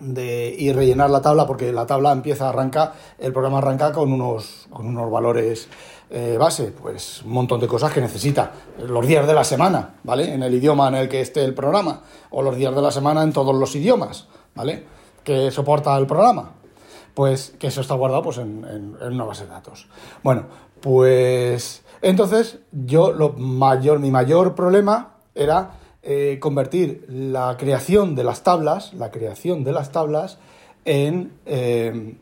de, 0.00 0.52
y 0.58 0.72
rellenar 0.72 1.10
la 1.10 1.22
tabla 1.22 1.46
porque 1.46 1.72
la 1.72 1.86
tabla 1.86 2.10
empieza, 2.10 2.48
arranca, 2.48 2.94
el 3.18 3.32
programa 3.32 3.58
arranca 3.58 3.92
con 3.92 4.12
unos, 4.12 4.66
con 4.70 4.86
unos 4.86 5.10
valores 5.10 5.68
eh, 6.10 6.36
base? 6.38 6.72
Pues 6.72 7.22
un 7.22 7.32
montón 7.32 7.60
de 7.60 7.68
cosas 7.68 7.92
que 7.92 8.00
necesita. 8.00 8.52
Los 8.78 9.06
días 9.06 9.26
de 9.26 9.32
la 9.32 9.44
semana, 9.44 9.94
¿vale? 10.02 10.34
En 10.34 10.42
el 10.42 10.52
idioma 10.52 10.88
en 10.88 10.96
el 10.96 11.08
que 11.08 11.20
esté 11.20 11.44
el 11.44 11.54
programa. 11.54 12.02
O 12.30 12.42
los 12.42 12.56
días 12.56 12.74
de 12.74 12.82
la 12.82 12.90
semana 12.90 13.22
en 13.22 13.32
todos 13.32 13.54
los 13.54 13.74
idiomas, 13.76 14.26
¿vale? 14.54 14.84
Que 15.22 15.50
soporta 15.50 15.96
el 15.96 16.06
programa. 16.06 16.52
Pues 17.14 17.54
que 17.58 17.68
eso 17.68 17.80
está 17.80 17.94
guardado 17.94 18.22
pues, 18.22 18.38
en, 18.38 18.96
una 19.00 19.24
base 19.24 19.44
de 19.44 19.50
datos. 19.50 19.88
Bueno, 20.22 20.46
pues 20.80 21.82
entonces 22.02 22.58
yo 22.72 23.12
lo 23.12 23.34
mayor, 23.34 24.00
mi 24.00 24.10
mayor 24.10 24.54
problema 24.54 25.14
era 25.34 25.72
eh, 26.02 26.38
convertir 26.40 27.06
la 27.08 27.56
creación 27.56 28.14
de 28.14 28.24
las 28.24 28.42
tablas, 28.42 28.94
la 28.94 29.10
creación 29.10 29.64
de 29.64 29.72
las 29.72 29.92
tablas 29.92 30.38
en... 30.84 31.32
Eh, 31.46 32.16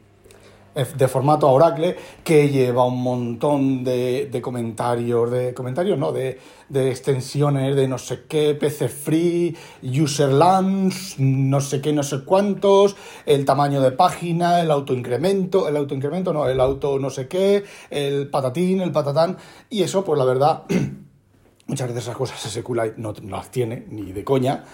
de 0.74 1.08
formato 1.08 1.48
a 1.48 1.52
Oracle 1.52 1.96
que 2.22 2.48
lleva 2.48 2.84
un 2.84 3.02
montón 3.02 3.82
de, 3.82 4.40
comentarios, 4.42 5.30
de 5.30 5.52
comentarios, 5.54 5.98
no, 5.98 6.12
de, 6.12 6.38
extensiones 6.72 7.74
de 7.74 7.88
no 7.88 7.98
sé 7.98 8.24
qué, 8.28 8.54
PC 8.54 8.88
Free, 8.88 9.56
Userlands, 9.82 11.18
no 11.18 11.60
sé 11.60 11.80
qué, 11.80 11.92
no 11.92 12.02
sé 12.02 12.24
cuántos, 12.24 12.96
el 13.26 13.44
tamaño 13.44 13.80
de 13.80 13.90
página, 13.90 14.60
el 14.60 14.70
autoincremento, 14.70 15.68
el 15.68 15.76
autoincremento, 15.76 16.32
no, 16.32 16.48
el 16.48 16.60
auto 16.60 16.98
no 16.98 17.10
sé 17.10 17.26
qué, 17.26 17.64
el 17.90 18.28
patatín, 18.28 18.80
el 18.80 18.92
patatán, 18.92 19.36
y 19.70 19.82
eso, 19.82 20.04
pues 20.04 20.18
la 20.18 20.24
verdad, 20.24 20.62
muchas 21.66 21.88
veces 21.88 22.04
esas 22.04 22.16
cosas 22.16 22.40
SQLite 22.40 22.94
no 22.98 23.14
las 23.28 23.50
tiene 23.50 23.84
ni 23.90 24.12
de 24.12 24.24
coña. 24.24 24.64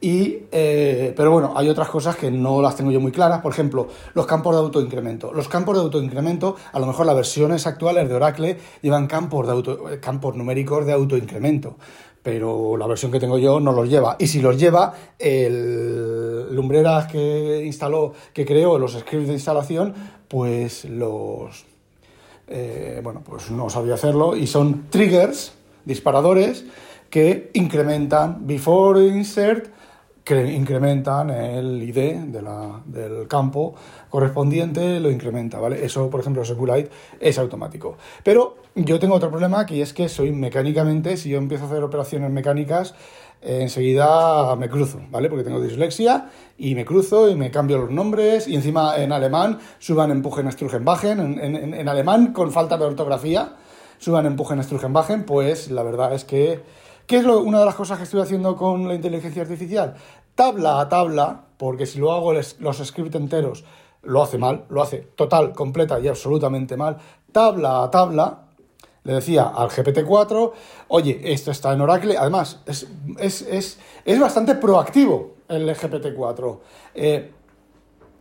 Y, 0.00 0.40
eh, 0.52 1.14
pero 1.16 1.30
bueno, 1.30 1.54
hay 1.56 1.68
otras 1.68 1.88
cosas 1.88 2.16
que 2.16 2.30
no 2.30 2.60
las 2.60 2.76
tengo 2.76 2.90
yo 2.90 3.00
muy 3.00 3.12
claras. 3.12 3.40
Por 3.40 3.52
ejemplo, 3.52 3.88
los 4.14 4.26
campos 4.26 4.54
de 4.54 4.60
autoincremento. 4.60 5.32
Los 5.32 5.48
campos 5.48 5.76
de 5.76 5.82
autoincremento, 5.82 6.56
a 6.72 6.78
lo 6.78 6.86
mejor 6.86 7.06
las 7.06 7.16
versiones 7.16 7.66
actuales 7.66 8.08
de 8.08 8.14
Oracle 8.14 8.58
llevan 8.82 9.06
campos, 9.06 9.46
de 9.46 9.52
auto, 9.52 9.84
campos 10.00 10.36
numéricos 10.36 10.84
de 10.84 10.92
autoincremento. 10.92 11.76
Pero 12.22 12.76
la 12.76 12.86
versión 12.86 13.10
que 13.12 13.20
tengo 13.20 13.38
yo 13.38 13.60
no 13.60 13.72
los 13.72 13.88
lleva. 13.88 14.16
Y 14.18 14.26
si 14.26 14.40
los 14.40 14.58
lleva, 14.58 14.92
el 15.18 16.54
Lumbreras 16.54 17.06
que 17.06 17.62
instaló, 17.64 18.12
que 18.32 18.44
creó 18.44 18.78
los 18.78 18.92
scripts 18.92 19.28
de 19.28 19.34
instalación, 19.34 19.94
pues 20.28 20.84
los. 20.84 21.64
Eh, 22.48 23.00
bueno, 23.02 23.22
pues 23.24 23.50
no 23.50 23.70
sabía 23.70 23.94
hacerlo. 23.94 24.36
Y 24.36 24.46
son 24.46 24.86
triggers, 24.90 25.52
disparadores, 25.84 26.64
que 27.10 27.50
incrementan 27.54 28.46
before 28.46 29.06
insert 29.06 29.68
incrementan 30.34 31.30
el 31.30 31.82
ID 31.82 32.16
del 32.86 33.28
campo 33.28 33.74
correspondiente, 34.10 34.98
lo 34.98 35.10
incrementa, 35.10 35.60
¿vale? 35.60 35.84
Eso, 35.84 36.10
por 36.10 36.20
ejemplo, 36.20 36.42
es 37.20 37.38
automático. 37.38 37.96
Pero 38.24 38.56
yo 38.74 38.98
tengo 38.98 39.14
otro 39.14 39.30
problema, 39.30 39.66
que 39.66 39.82
es 39.82 39.92
que 39.92 40.08
soy 40.08 40.32
mecánicamente, 40.32 41.16
si 41.16 41.30
yo 41.30 41.38
empiezo 41.38 41.64
a 41.64 41.68
hacer 41.68 41.82
operaciones 41.82 42.30
mecánicas, 42.30 42.94
enseguida 43.40 44.56
me 44.56 44.68
cruzo, 44.68 45.00
¿vale? 45.10 45.28
Porque 45.28 45.44
tengo 45.44 45.60
dislexia 45.60 46.30
y 46.58 46.74
me 46.74 46.84
cruzo 46.84 47.30
y 47.30 47.36
me 47.36 47.50
cambio 47.50 47.78
los 47.78 47.90
nombres 47.90 48.48
y 48.48 48.56
encima 48.56 48.96
en 48.96 49.12
alemán 49.12 49.58
suban, 49.78 50.10
empujen, 50.10 50.48
estrujen, 50.48 50.84
bajen, 50.84 51.20
en, 51.20 51.38
en, 51.38 51.74
en 51.74 51.88
alemán 51.88 52.32
con 52.32 52.50
falta 52.50 52.76
de 52.76 52.84
ortografía, 52.84 53.54
suban, 53.98 54.26
empujen, 54.26 54.58
estrujen, 54.58 54.92
bajen, 54.92 55.24
pues 55.24 55.70
la 55.70 55.82
verdad 55.82 56.14
es 56.14 56.24
que 56.24 56.62
¿Qué 57.06 57.18
es 57.18 57.24
una 57.24 57.60
de 57.60 57.64
las 57.64 57.76
cosas 57.76 57.98
que 57.98 58.04
estoy 58.04 58.20
haciendo 58.20 58.56
con 58.56 58.88
la 58.88 58.94
inteligencia 58.94 59.42
artificial? 59.42 59.94
Tabla 60.34 60.80
a 60.80 60.88
tabla, 60.88 61.44
porque 61.56 61.86
si 61.86 62.00
lo 62.00 62.12
hago 62.12 62.32
los 62.32 62.78
scripts 62.84 63.14
enteros, 63.14 63.64
lo 64.02 64.22
hace 64.22 64.38
mal, 64.38 64.64
lo 64.70 64.82
hace 64.82 64.98
total, 65.14 65.52
completa 65.52 66.00
y 66.00 66.08
absolutamente 66.08 66.76
mal. 66.76 66.96
Tabla 67.30 67.84
a 67.84 67.90
tabla, 67.90 68.46
le 69.04 69.12
decía 69.14 69.52
al 69.54 69.68
GPT-4, 69.68 70.52
oye, 70.88 71.20
esto 71.32 71.52
está 71.52 71.72
en 71.72 71.80
Oracle, 71.80 72.16
además 72.18 72.60
es, 72.66 72.88
es, 74.04 74.20
bastante 74.20 74.56
proactivo 74.56 75.36
el 75.48 75.68
GPT-4. 75.76 76.58
Eh, 76.94 77.32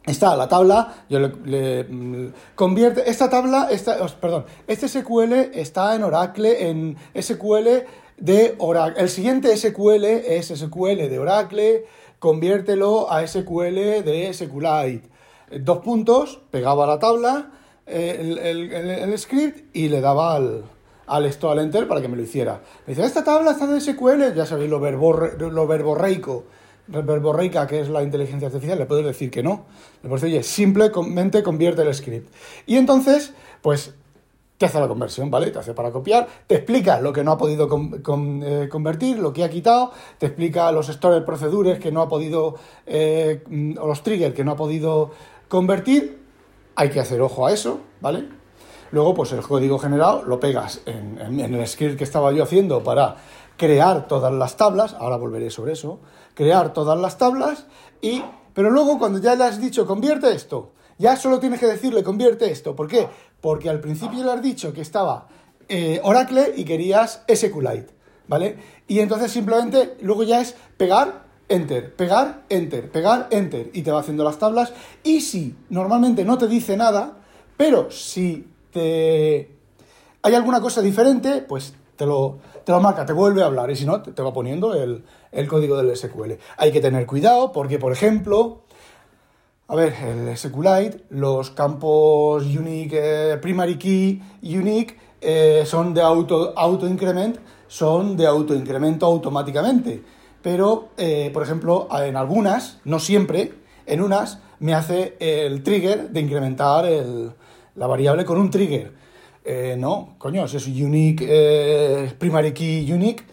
está 0.05 0.35
la 0.35 0.47
tabla, 0.47 1.05
yo 1.09 1.19
le, 1.19 1.85
mm, 1.85 2.33
convierte, 2.53 3.09
esta 3.09 3.31
tabla, 3.31 3.67
esta, 3.71 3.97
perdón, 4.21 4.45
este 4.67 4.87
SQL 4.87 5.33
está 5.53 5.95
en 5.95 6.03
Oracle, 6.03 6.69
en 6.69 6.97
SQL 7.19 8.04
de 8.17 8.55
Oracle. 8.57 9.01
El 9.01 9.09
siguiente 9.09 9.55
SQL 9.55 10.05
es 10.05 10.47
SQL 10.47 11.09
de 11.09 11.19
Oracle, 11.19 11.85
conviértelo 12.19 13.11
a 13.11 13.25
SQL 13.25 14.03
de 14.03 14.31
SQLite. 14.33 15.09
Dos 15.59 15.79
puntos, 15.79 16.41
pegaba 16.51 16.87
la 16.87 16.99
tabla, 16.99 17.51
eh, 17.85 18.99
el, 19.03 19.17
script 19.19 19.75
y 19.75 19.89
le 19.89 20.01
daba 20.01 20.35
al, 20.35 20.63
al 21.05 21.25
esto 21.25 21.51
al 21.51 21.59
enter 21.59 21.87
para 21.87 22.01
que 22.01 22.07
me 22.07 22.17
lo 22.17 22.23
hiciera. 22.23 22.61
Me 22.87 22.93
dice, 22.93 23.05
esta 23.05 23.23
tabla 23.23 23.51
está 23.51 23.65
en 23.65 23.79
SQL, 23.79 24.33
ya 24.35 24.45
sabéis 24.45 24.69
lo, 24.69 24.79
verborre, 24.79 25.37
lo 25.37 25.67
verborreico, 25.67 26.45
verborreica 26.87 27.67
que 27.67 27.79
es 27.79 27.89
la 27.89 28.01
inteligencia 28.01 28.47
artificial, 28.47 28.79
le 28.79 28.85
puedes 28.85 29.05
decir 29.05 29.29
que 29.29 29.43
no. 29.43 29.65
Le 30.01 30.09
puedes 30.09 30.23
decir, 30.23 30.37
oye, 30.37 30.43
simplemente 30.43 31.43
convierte 31.43 31.83
el 31.83 31.93
script. 31.93 32.33
Y 32.65 32.77
entonces, 32.77 33.33
pues 33.61 33.93
te 34.57 34.65
hace 34.65 34.79
la 34.79 34.87
conversión, 34.87 35.29
¿vale? 35.29 35.51
Te 35.51 35.59
hace 35.59 35.73
para 35.73 35.91
copiar, 35.91 36.27
te 36.47 36.55
explica 36.55 37.01
lo 37.01 37.11
que 37.11 37.23
no 37.23 37.31
ha 37.31 37.37
podido 37.37 37.67
eh, 37.67 38.69
convertir, 38.69 39.19
lo 39.19 39.33
que 39.33 39.43
ha 39.43 39.49
quitado, 39.49 39.91
te 40.17 40.27
explica 40.27 40.71
los 40.71 40.87
stored 40.87 41.23
procedures 41.23 41.79
que 41.79 41.91
no 41.91 42.01
ha 42.01 42.07
podido, 42.07 42.55
eh, 42.85 43.43
o 43.79 43.87
los 43.87 44.03
triggers 44.03 44.33
que 44.33 44.43
no 44.43 44.51
ha 44.51 44.55
podido 44.55 45.11
convertir. 45.49 46.23
Hay 46.75 46.89
que 46.89 46.99
hacer 46.99 47.21
ojo 47.21 47.45
a 47.45 47.51
eso, 47.51 47.79
¿vale? 48.01 48.27
Luego, 48.91 49.13
pues 49.13 49.31
el 49.33 49.41
código 49.41 49.77
generado 49.77 50.23
lo 50.23 50.39
pegas 50.39 50.81
en, 50.85 51.19
en 51.19 51.53
el 51.53 51.67
script 51.67 51.97
que 51.97 52.03
estaba 52.03 52.31
yo 52.31 52.43
haciendo 52.43 52.83
para 52.83 53.17
crear 53.57 54.07
todas 54.07 54.33
las 54.33 54.57
tablas, 54.57 54.93
ahora 54.99 55.17
volveré 55.17 55.49
sobre 55.49 55.73
eso, 55.73 55.99
crear 56.33 56.73
todas 56.73 56.99
las 56.99 57.17
tablas 57.17 57.65
y, 58.01 58.23
pero 58.53 58.69
luego 58.69 58.99
cuando 58.99 59.19
ya 59.19 59.35
le 59.35 59.45
has 59.45 59.59
dicho 59.59 59.85
convierte 59.85 60.33
esto, 60.33 60.71
ya 60.97 61.17
solo 61.17 61.39
tienes 61.39 61.59
que 61.59 61.67
decirle 61.67 62.03
convierte 62.03 62.49
esto. 62.51 62.75
¿Por 62.75 62.87
qué? 62.87 63.07
Porque 63.45 63.69
al 63.69 63.79
principio 63.79 64.23
le 64.23 64.31
has 64.31 64.41
dicho 64.41 64.73
que 64.73 64.81
estaba 64.81 65.27
eh, 65.69 65.99
Oracle 66.01 66.53
y 66.55 66.65
querías 66.65 67.21
SQLite, 67.31 67.93
¿vale? 68.27 68.57
Y 68.87 69.01
entonces 69.01 69.31
simplemente 69.31 69.97
luego 70.01 70.23
ya 70.23 70.41
es 70.41 70.55
pegar, 70.77 71.25
enter, 71.47 71.95
pegar, 71.95 72.41
enter, 72.49 72.89
pegar, 72.89 73.27
enter. 73.29 73.69
Y 73.71 73.83
te 73.83 73.91
va 73.91 73.99
haciendo 73.99 74.23
las 74.23 74.39
tablas. 74.39 74.73
Y 75.03 75.21
si 75.21 75.55
normalmente 75.69 76.25
no 76.25 76.39
te 76.39 76.47
dice 76.47 76.75
nada, 76.75 77.19
pero 77.55 77.91
si 77.91 78.47
te... 78.71 79.51
hay 80.23 80.33
alguna 80.33 80.59
cosa 80.59 80.81
diferente, 80.81 81.45
pues 81.47 81.75
te 81.97 82.07
lo, 82.07 82.39
te 82.63 82.71
lo 82.71 82.81
marca, 82.81 83.05
te 83.05 83.13
vuelve 83.13 83.43
a 83.43 83.45
hablar. 83.45 83.69
Y 83.69 83.75
si 83.75 83.85
no, 83.85 84.01
te, 84.01 84.23
va 84.23 84.33
poniendo 84.33 84.73
el, 84.73 85.05
el 85.31 85.47
código 85.47 85.77
del 85.77 85.95
SQL. 85.95 86.31
Hay 86.57 86.71
que 86.71 86.81
tener 86.81 87.05
cuidado 87.05 87.51
porque, 87.51 87.77
por 87.77 87.91
ejemplo, 87.91 88.63
a 89.67 89.75
ver, 89.75 89.93
el 89.93 90.37
SQLite, 90.37 91.05
los 91.09 91.49
campos 91.49 92.45
unique, 92.45 92.93
eh, 92.93 93.37
primary 93.37 93.77
key, 93.77 94.21
unique, 94.43 94.95
eh, 95.21 95.63
son 95.65 95.93
de 95.93 96.01
auto, 96.01 96.87
increment, 96.87 97.37
son 97.67 98.15
de 98.15 98.27
auto 98.27 98.53
incremento 98.53 99.07
automáticamente. 99.07 100.03
Pero, 100.43 100.89
eh, 100.97 101.31
por 101.33 101.41
ejemplo, 101.41 101.87
en 101.99 102.15
algunas, 102.15 102.79
no 102.83 102.99
siempre, 102.99 103.53
en 103.87 104.01
unas 104.01 104.39
me 104.59 104.75
hace 104.75 105.15
el 105.19 105.63
trigger 105.63 106.09
de 106.09 106.21
incrementar 106.21 106.85
la 107.75 107.87
variable 107.87 108.23
con 108.23 108.37
un 108.37 108.51
trigger. 108.51 108.93
no, 109.77 110.15
coño, 110.19 110.47
si 110.47 110.57
es 110.57 110.67
unique, 110.67 112.15
primary 112.19 112.53
key 112.53 112.91
unique, 112.91 113.23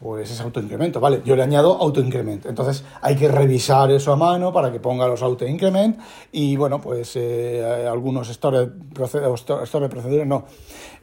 pues 0.00 0.30
es 0.30 0.40
autoincremento, 0.40 1.00
¿vale? 1.00 1.22
Yo 1.24 1.34
le 1.34 1.42
añado 1.42 1.76
autoincrement. 1.80 2.46
Entonces 2.46 2.84
hay 3.00 3.16
que 3.16 3.26
revisar 3.26 3.90
eso 3.90 4.12
a 4.12 4.16
mano 4.16 4.52
para 4.52 4.70
que 4.70 4.78
ponga 4.78 5.08
los 5.08 5.22
autoincrement 5.22 5.98
y 6.30 6.56
bueno, 6.56 6.80
pues 6.80 7.16
eh, 7.16 7.86
algunos 7.90 8.28
store, 8.28 8.68
procedures, 8.94 10.26
no, 10.26 10.44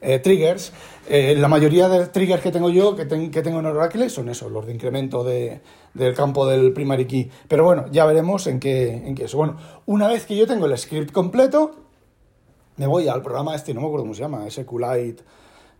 eh, 0.00 0.18
triggers. 0.20 0.72
Eh, 1.08 1.36
la 1.36 1.48
mayoría 1.48 1.88
de 1.90 2.06
triggers 2.06 2.42
que 2.42 2.50
tengo 2.50 2.70
yo, 2.70 2.96
que, 2.96 3.06
que, 3.06 3.42
tengo 3.42 3.60
en 3.60 3.66
Oracle, 3.66 4.08
son 4.08 4.30
esos, 4.30 4.50
los 4.50 4.64
de 4.64 4.72
incremento 4.72 5.22
de, 5.22 5.60
del 5.92 6.14
campo 6.14 6.46
del 6.46 6.72
primary 6.72 7.06
key. 7.06 7.30
Pero 7.48 7.64
bueno, 7.64 7.84
ya 7.92 8.06
veremos 8.06 8.46
en 8.46 8.60
qué, 8.60 8.88
en 8.88 9.14
qué 9.14 9.24
eso. 9.24 9.36
Bueno, 9.36 9.58
una 9.84 10.08
vez 10.08 10.24
que 10.24 10.36
yo 10.36 10.46
tengo 10.46 10.64
el 10.64 10.76
script 10.78 11.12
completo, 11.12 11.72
me 12.76 12.86
voy 12.86 13.08
al 13.08 13.20
programa 13.20 13.54
este, 13.54 13.74
no 13.74 13.82
me 13.82 13.86
acuerdo 13.88 14.04
cómo 14.04 14.14
se 14.14 14.22
llama, 14.22 14.50
SQLite 14.50 15.22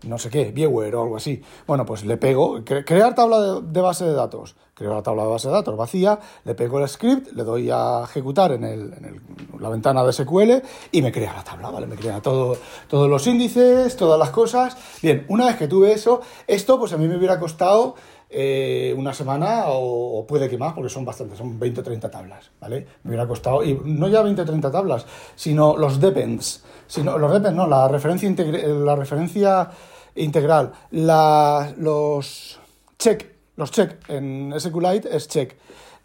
no 0.04 0.18
sé 0.18 0.30
qué, 0.30 0.52
Viewer 0.52 0.94
o 0.96 1.02
algo 1.02 1.16
así. 1.16 1.42
Bueno, 1.66 1.84
pues 1.86 2.04
le 2.04 2.16
pego, 2.16 2.62
crear 2.64 3.14
tabla 3.14 3.60
de, 3.60 3.80
base 3.80 4.04
de 4.04 4.12
datos. 4.12 4.56
Creo 4.74 4.94
la 4.94 5.02
tabla 5.02 5.22
de 5.22 5.30
base 5.30 5.48
de 5.48 5.54
datos 5.54 5.74
vacía, 5.76 6.20
le 6.44 6.54
pego 6.54 6.80
el 6.80 6.88
script, 6.88 7.32
le 7.32 7.44
doy 7.44 7.70
a 7.70 8.02
ejecutar 8.04 8.52
en, 8.52 8.64
el, 8.64 8.92
en 8.92 9.22
la 9.58 9.70
ventana 9.70 10.04
de 10.04 10.12
SQL 10.12 10.62
y 10.92 11.00
me 11.00 11.10
crea 11.10 11.32
la 11.32 11.42
tabla, 11.42 11.70
¿vale? 11.70 11.86
Me 11.86 11.96
crea 11.96 12.20
todo, 12.20 12.58
todos 12.86 13.08
los 13.08 13.26
índices, 13.26 13.96
todas 13.96 14.18
las 14.18 14.30
cosas. 14.30 14.76
Bien, 15.02 15.24
una 15.28 15.46
vez 15.46 15.56
que 15.56 15.66
tuve 15.66 15.92
eso, 15.92 16.20
esto 16.46 16.78
pues 16.78 16.92
a 16.92 16.98
mí 16.98 17.08
me 17.08 17.16
hubiera 17.16 17.40
costado 17.40 17.94
eh, 18.28 18.92
una 18.98 19.14
semana 19.14 19.66
o, 19.68 20.26
puede 20.26 20.48
que 20.48 20.58
más, 20.58 20.74
porque 20.74 20.90
son 20.90 21.04
bastantes, 21.04 21.38
son 21.38 21.60
20 21.60 21.80
o 21.80 21.84
30 21.84 22.10
tablas, 22.10 22.50
¿vale? 22.60 22.86
Me 23.04 23.10
hubiera 23.10 23.26
costado, 23.26 23.62
y 23.62 23.80
no 23.84 24.08
ya 24.08 24.22
20 24.22 24.42
o 24.42 24.44
30 24.44 24.70
tablas, 24.70 25.06
sino 25.36 25.76
los 25.76 26.00
depends, 26.00 26.64
sino 26.86 27.18
los 27.18 27.32
depends, 27.32 27.56
no, 27.56 27.66
la 27.66 27.88
referencia, 27.88 28.30
la 28.30 28.96
referencia 28.96 29.70
integral, 30.14 30.72
los 30.90 32.60
check, 32.98 33.26
los 33.56 33.70
check 33.70 34.08
en 34.08 34.54
SQLite 34.58 35.14
es 35.14 35.28
check. 35.28 35.56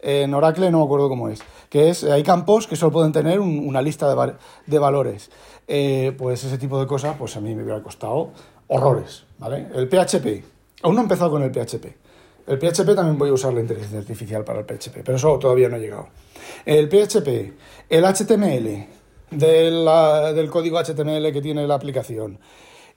En 0.04 0.34
Oracle 0.34 0.68
no 0.70 0.78
me 0.78 0.84
acuerdo 0.84 1.08
cómo 1.08 1.28
es. 1.28 1.40
Que 1.70 1.88
es, 1.88 2.02
hay 2.02 2.24
campos 2.24 2.66
que 2.66 2.74
solo 2.74 2.90
pueden 2.90 3.12
tener 3.12 3.38
una 3.38 3.80
lista 3.80 4.12
de, 4.12 4.34
de 4.66 4.78
valores. 4.78 5.30
Eh, 5.68 6.12
pues 6.18 6.42
ese 6.42 6.58
tipo 6.58 6.80
de 6.80 6.88
cosas, 6.88 7.16
pues 7.16 7.36
a 7.36 7.40
mí 7.40 7.54
me 7.54 7.62
hubiera 7.62 7.80
costado 7.82 8.32
horrores, 8.66 9.24
¿vale? 9.38 9.68
El 9.74 9.88
PHP. 9.88 10.44
Aún 10.82 10.96
no 10.96 11.02
he 11.02 11.04
empezado 11.04 11.30
con 11.30 11.42
el 11.42 11.52
PHP. 11.52 11.86
El 12.48 12.58
PHP 12.58 12.96
también 12.96 13.16
voy 13.16 13.30
a 13.30 13.34
usar 13.34 13.54
la 13.54 13.60
inteligencia 13.60 14.00
artificial 14.00 14.42
para 14.42 14.60
el 14.60 14.64
PHP, 14.64 15.02
pero 15.04 15.16
eso 15.16 15.38
todavía 15.38 15.68
no 15.68 15.76
ha 15.76 15.78
llegado. 15.78 16.08
El 16.66 16.88
PHP, 16.88 17.52
el 17.88 18.04
HTML, 18.04 18.86
del 19.32 20.50
código 20.50 20.78
HTML 20.78 21.32
que 21.32 21.40
tiene 21.42 21.66
la 21.66 21.74
aplicación, 21.74 22.38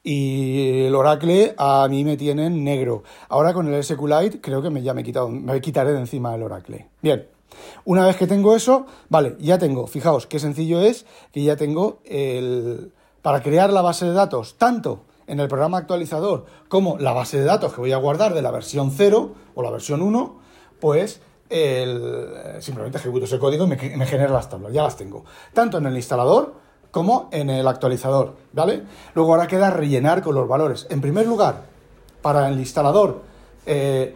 y 0.04 0.86
el 0.86 0.94
Oracle 0.94 1.56
a 1.58 1.88
mí 1.90 2.04
me 2.04 2.16
tiene 2.16 2.50
negro. 2.52 3.04
Ahora 3.28 3.54
con 3.54 3.74
el 3.74 3.84
SQLite 3.84 4.40
creo 4.40 4.62
que 4.62 4.70
me, 4.70 4.84
ya 4.84 4.94
me, 4.94 5.02
he 5.02 5.04
quitado, 5.04 5.30
me 5.30 5.60
quitaré 5.60 5.94
de 5.94 6.00
encima 6.00 6.36
el 6.36 6.44
Oracle. 6.44 6.88
Bien, 7.02 7.28
una 7.86 8.06
vez 8.06 8.16
que 8.16 8.28
tengo 8.28 8.56
eso, 8.56 8.86
vale, 9.10 9.36
ya 9.40 9.58
tengo, 9.58 9.88
fijaos 9.88 10.28
qué 10.28 10.40
sencillo 10.40 10.80
es 10.80 11.08
que 11.32 11.44
ya 11.44 11.56
tengo 11.56 12.02
el... 12.06 12.92
para 13.24 13.42
crear 13.42 13.74
la 13.74 13.82
base 13.82 14.06
de 14.06 14.14
datos, 14.14 14.56
tanto 14.60 15.02
en 15.26 15.40
el 15.40 15.48
programa 15.48 15.80
actualizador 15.80 16.46
como 16.68 17.00
la 17.00 17.14
base 17.14 17.40
de 17.40 17.46
datos 17.46 17.74
que 17.74 17.82
voy 17.82 17.92
a 17.92 17.98
guardar 17.98 18.36
de 18.36 18.44
la 18.44 18.52
versión 18.52 18.92
0 18.92 19.34
o 19.56 19.64
la 19.64 19.72
versión 19.72 20.04
1, 20.04 20.40
pues 20.80 21.20
simplemente 21.50 22.98
ejecuto 22.98 23.26
ese 23.26 23.40
código 23.40 23.66
y 23.66 23.68
me, 23.68 23.76
me 23.98 24.06
genera 24.06 24.32
las 24.32 24.50
tablas, 24.50 24.74
ya 24.74 24.84
las 24.84 24.98
tengo. 24.98 25.26
Tanto 25.54 25.78
en 25.78 25.86
el 25.86 25.96
instalador 25.96 26.54
como 26.96 27.28
en 27.34 27.50
el 27.50 27.68
actualizador, 27.68 28.38
¿vale? 28.54 28.84
Luego 29.16 29.34
ahora 29.34 29.48
queda 29.48 29.70
rellenar 29.70 30.22
con 30.22 30.34
los 30.34 30.48
valores. 30.48 30.88
En 30.90 31.02
primer 31.02 31.28
lugar, 31.28 31.64
para 32.22 32.48
el 32.48 32.58
instalador, 32.58 33.22
eh, 33.66 34.16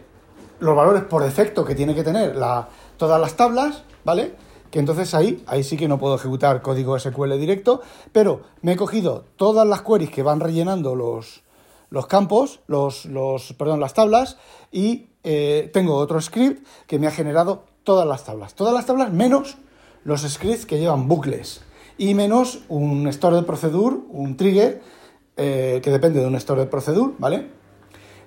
los 0.60 0.74
valores 0.74 1.02
por 1.04 1.22
defecto 1.22 1.62
que 1.62 1.74
tiene 1.74 1.94
que 1.94 2.02
tener 2.02 2.36
la, 2.36 2.68
todas 2.96 3.20
las 3.20 3.34
tablas, 3.34 3.82
¿vale? 4.02 4.34
Que 4.70 4.78
entonces 4.78 5.14
ahí, 5.14 5.44
ahí 5.46 5.62
sí 5.62 5.76
que 5.76 5.88
no 5.88 5.98
puedo 5.98 6.14
ejecutar 6.14 6.62
código 6.62 6.98
SQL 6.98 7.38
directo, 7.38 7.82
pero 8.12 8.40
me 8.62 8.72
he 8.72 8.76
cogido 8.76 9.24
todas 9.36 9.66
las 9.66 9.82
queries 9.82 10.10
que 10.10 10.22
van 10.22 10.40
rellenando 10.40 10.94
los, 10.94 11.42
los 11.90 12.06
campos, 12.06 12.60
los, 12.66 13.04
los, 13.04 13.52
perdón, 13.52 13.80
las 13.80 13.92
tablas, 13.92 14.38
y 14.72 15.09
eh, 15.24 15.70
tengo 15.72 15.96
otro 15.96 16.20
script 16.20 16.66
que 16.86 16.98
me 16.98 17.06
ha 17.06 17.10
generado 17.10 17.64
todas 17.84 18.06
las 18.06 18.24
tablas. 18.24 18.54
Todas 18.54 18.74
las 18.74 18.86
tablas 18.86 19.12
menos 19.12 19.56
los 20.04 20.22
scripts 20.22 20.66
que 20.66 20.78
llevan 20.78 21.08
bucles 21.08 21.62
y 21.98 22.14
menos 22.14 22.60
un 22.68 23.06
store 23.08 23.36
de 23.36 23.42
procedure, 23.42 23.96
un 24.08 24.36
trigger, 24.36 24.80
eh, 25.36 25.80
que 25.82 25.90
depende 25.90 26.20
de 26.20 26.26
un 26.26 26.34
store 26.36 26.62
de 26.62 26.66
procedure, 26.66 27.14
¿vale? 27.18 27.46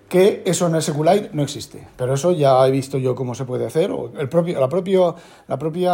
Que 0.10 0.44
eso 0.46 0.68
en 0.68 0.80
SQLite 0.80 1.30
no 1.34 1.42
existe, 1.42 1.88
pero 1.98 2.14
eso 2.14 2.32
ya 2.32 2.68
he 2.68 2.72
visto 2.72 2.98
yo 2.98 3.16
cómo 3.16 3.34
se 3.34 3.46
puede 3.46 3.66
hacer. 3.66 3.92
O 3.92 4.12
el 4.18 4.30
propio, 4.30 4.60
la, 4.60 4.70
propio, 4.70 5.16
la 5.48 5.58
propia 5.58 5.94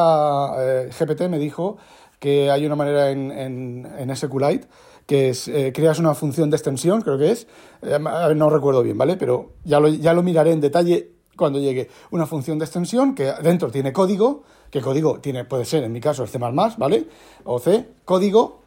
eh, 0.58 0.90
GPT 0.98 1.30
me 1.30 1.40
dijo 1.40 1.78
que 2.20 2.52
hay 2.52 2.66
una 2.66 2.76
manera 2.76 3.12
en, 3.12 3.32
en, 3.32 4.16
SQLite 4.16 4.68
que 5.10 5.30
es, 5.30 5.48
eh, 5.48 5.74
creas 5.74 5.98
una 5.98 6.14
función 6.14 6.52
de 6.52 6.58
extensión, 6.58 7.02
creo 7.02 7.18
que 7.18 7.32
es, 7.32 7.48
no 7.82 8.50
recuerdo 8.52 8.84
bien, 8.84 8.96
¿vale? 8.96 9.18
Pero 9.18 9.54
ya 9.64 9.80
lo, 9.80 9.88
ya 9.88 10.14
lo 10.14 10.22
miraré 10.22 10.52
en 10.52 10.62
detalle 10.62 11.10
cuando 11.36 11.58
llegue 11.58 11.90
una 12.12 12.28
función 12.28 12.60
de 12.60 12.66
extensión 12.66 13.16
que 13.16 13.34
dentro 13.42 13.72
tiene 13.72 13.92
código, 13.92 14.44
que 14.70 14.82
código 14.82 15.20
tiene, 15.20 15.46
puede 15.46 15.66
ser 15.66 15.84
en 15.84 15.94
mi 15.94 16.00
caso 16.00 16.22
el 16.22 16.30
C, 16.30 16.38
¿vale? 16.38 17.08
O 17.44 17.58
C, 17.58 17.90
código, 18.06 18.60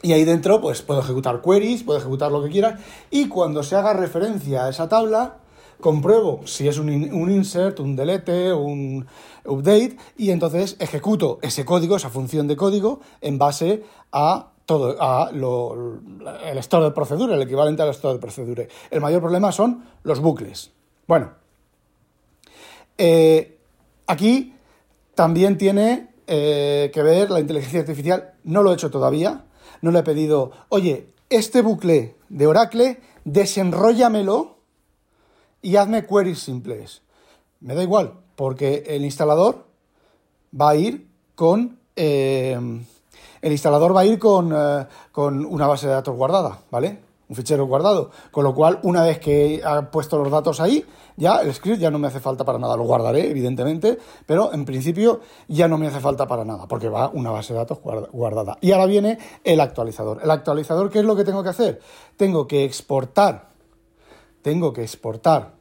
y 0.00 0.14
ahí 0.14 0.24
dentro 0.24 0.58
pues 0.62 0.80
puedo 0.80 1.00
ejecutar 1.00 1.42
queries, 1.42 1.82
puedo 1.82 1.98
ejecutar 1.98 2.32
lo 2.32 2.42
que 2.42 2.48
quiera, 2.48 2.78
y 3.10 3.28
cuando 3.28 3.62
se 3.62 3.76
haga 3.76 3.92
referencia 3.92 4.64
a 4.64 4.70
esa 4.70 4.88
tabla, 4.88 5.40
compruebo 5.82 6.46
si 6.46 6.66
es 6.66 6.78
un, 6.78 6.88
un, 6.88 7.30
insert, 7.30 7.78
un 7.80 7.94
delete, 7.94 8.54
un 8.54 9.04
update, 9.44 9.98
y 10.16 10.30
entonces 10.30 10.76
ejecuto 10.78 11.40
ese 11.42 11.66
código, 11.66 11.96
esa 11.96 12.08
función 12.08 12.48
de 12.48 12.56
código, 12.56 13.00
en 13.20 13.36
base 13.36 13.82
a 14.12 14.52
todo, 14.66 15.00
a 15.00 15.30
lo, 15.30 16.00
el 16.44 16.58
store 16.58 16.86
de 16.86 16.90
procedure, 16.90 17.34
el 17.34 17.42
equivalente 17.42 17.82
al 17.82 17.90
store 17.90 18.14
de 18.14 18.20
procedure. 18.20 18.68
El 18.90 19.00
mayor 19.00 19.20
problema 19.20 19.52
son 19.52 19.84
los 20.02 20.20
bucles. 20.20 20.72
Bueno, 21.06 21.30
eh, 22.98 23.58
aquí 24.08 24.54
también 25.14 25.56
tiene 25.56 26.08
eh, 26.26 26.90
que 26.92 27.02
ver 27.02 27.30
la 27.30 27.38
inteligencia 27.38 27.80
artificial, 27.80 28.34
no 28.42 28.62
lo 28.62 28.72
he 28.72 28.74
hecho 28.74 28.90
todavía, 28.90 29.44
no 29.82 29.92
le 29.92 30.00
he 30.00 30.02
pedido, 30.02 30.50
oye, 30.68 31.12
este 31.30 31.62
bucle 31.62 32.16
de 32.28 32.46
Oracle, 32.46 33.00
desenróllamelo 33.24 34.56
y 35.62 35.76
hazme 35.76 36.06
queries 36.06 36.40
simples. 36.40 37.02
Me 37.60 37.74
da 37.74 37.84
igual, 37.84 38.14
porque 38.34 38.82
el 38.88 39.04
instalador 39.04 39.64
va 40.60 40.70
a 40.70 40.76
ir 40.76 41.06
con... 41.36 41.78
Eh, 41.94 42.58
el 43.46 43.52
instalador 43.52 43.94
va 43.94 44.00
a 44.00 44.04
ir 44.04 44.18
con, 44.18 44.52
eh, 44.52 44.86
con 45.12 45.46
una 45.46 45.68
base 45.68 45.86
de 45.86 45.92
datos 45.92 46.16
guardada, 46.16 46.58
¿vale? 46.68 46.98
Un 47.28 47.36
fichero 47.36 47.64
guardado. 47.66 48.10
Con 48.32 48.42
lo 48.42 48.52
cual, 48.52 48.80
una 48.82 49.04
vez 49.04 49.20
que 49.20 49.62
ha 49.64 49.88
puesto 49.88 50.18
los 50.18 50.32
datos 50.32 50.60
ahí, 50.60 50.84
ya 51.16 51.36
el 51.42 51.54
script 51.54 51.78
ya 51.78 51.88
no 51.88 52.00
me 52.00 52.08
hace 52.08 52.18
falta 52.18 52.44
para 52.44 52.58
nada. 52.58 52.76
Lo 52.76 52.82
guardaré, 52.82 53.30
evidentemente, 53.30 53.98
pero 54.26 54.52
en 54.52 54.64
principio 54.64 55.20
ya 55.46 55.68
no 55.68 55.78
me 55.78 55.86
hace 55.86 56.00
falta 56.00 56.26
para 56.26 56.44
nada, 56.44 56.66
porque 56.66 56.88
va 56.88 57.08
una 57.10 57.30
base 57.30 57.52
de 57.52 57.60
datos 57.60 57.78
guardada. 58.10 58.58
Y 58.60 58.72
ahora 58.72 58.86
viene 58.86 59.16
el 59.44 59.60
actualizador. 59.60 60.18
El 60.24 60.30
actualizador, 60.32 60.90
¿qué 60.90 60.98
es 60.98 61.04
lo 61.04 61.14
que 61.14 61.22
tengo 61.22 61.44
que 61.44 61.50
hacer? 61.50 61.80
Tengo 62.16 62.48
que 62.48 62.64
exportar, 62.64 63.50
tengo 64.42 64.72
que 64.72 64.82
exportar 64.82 65.54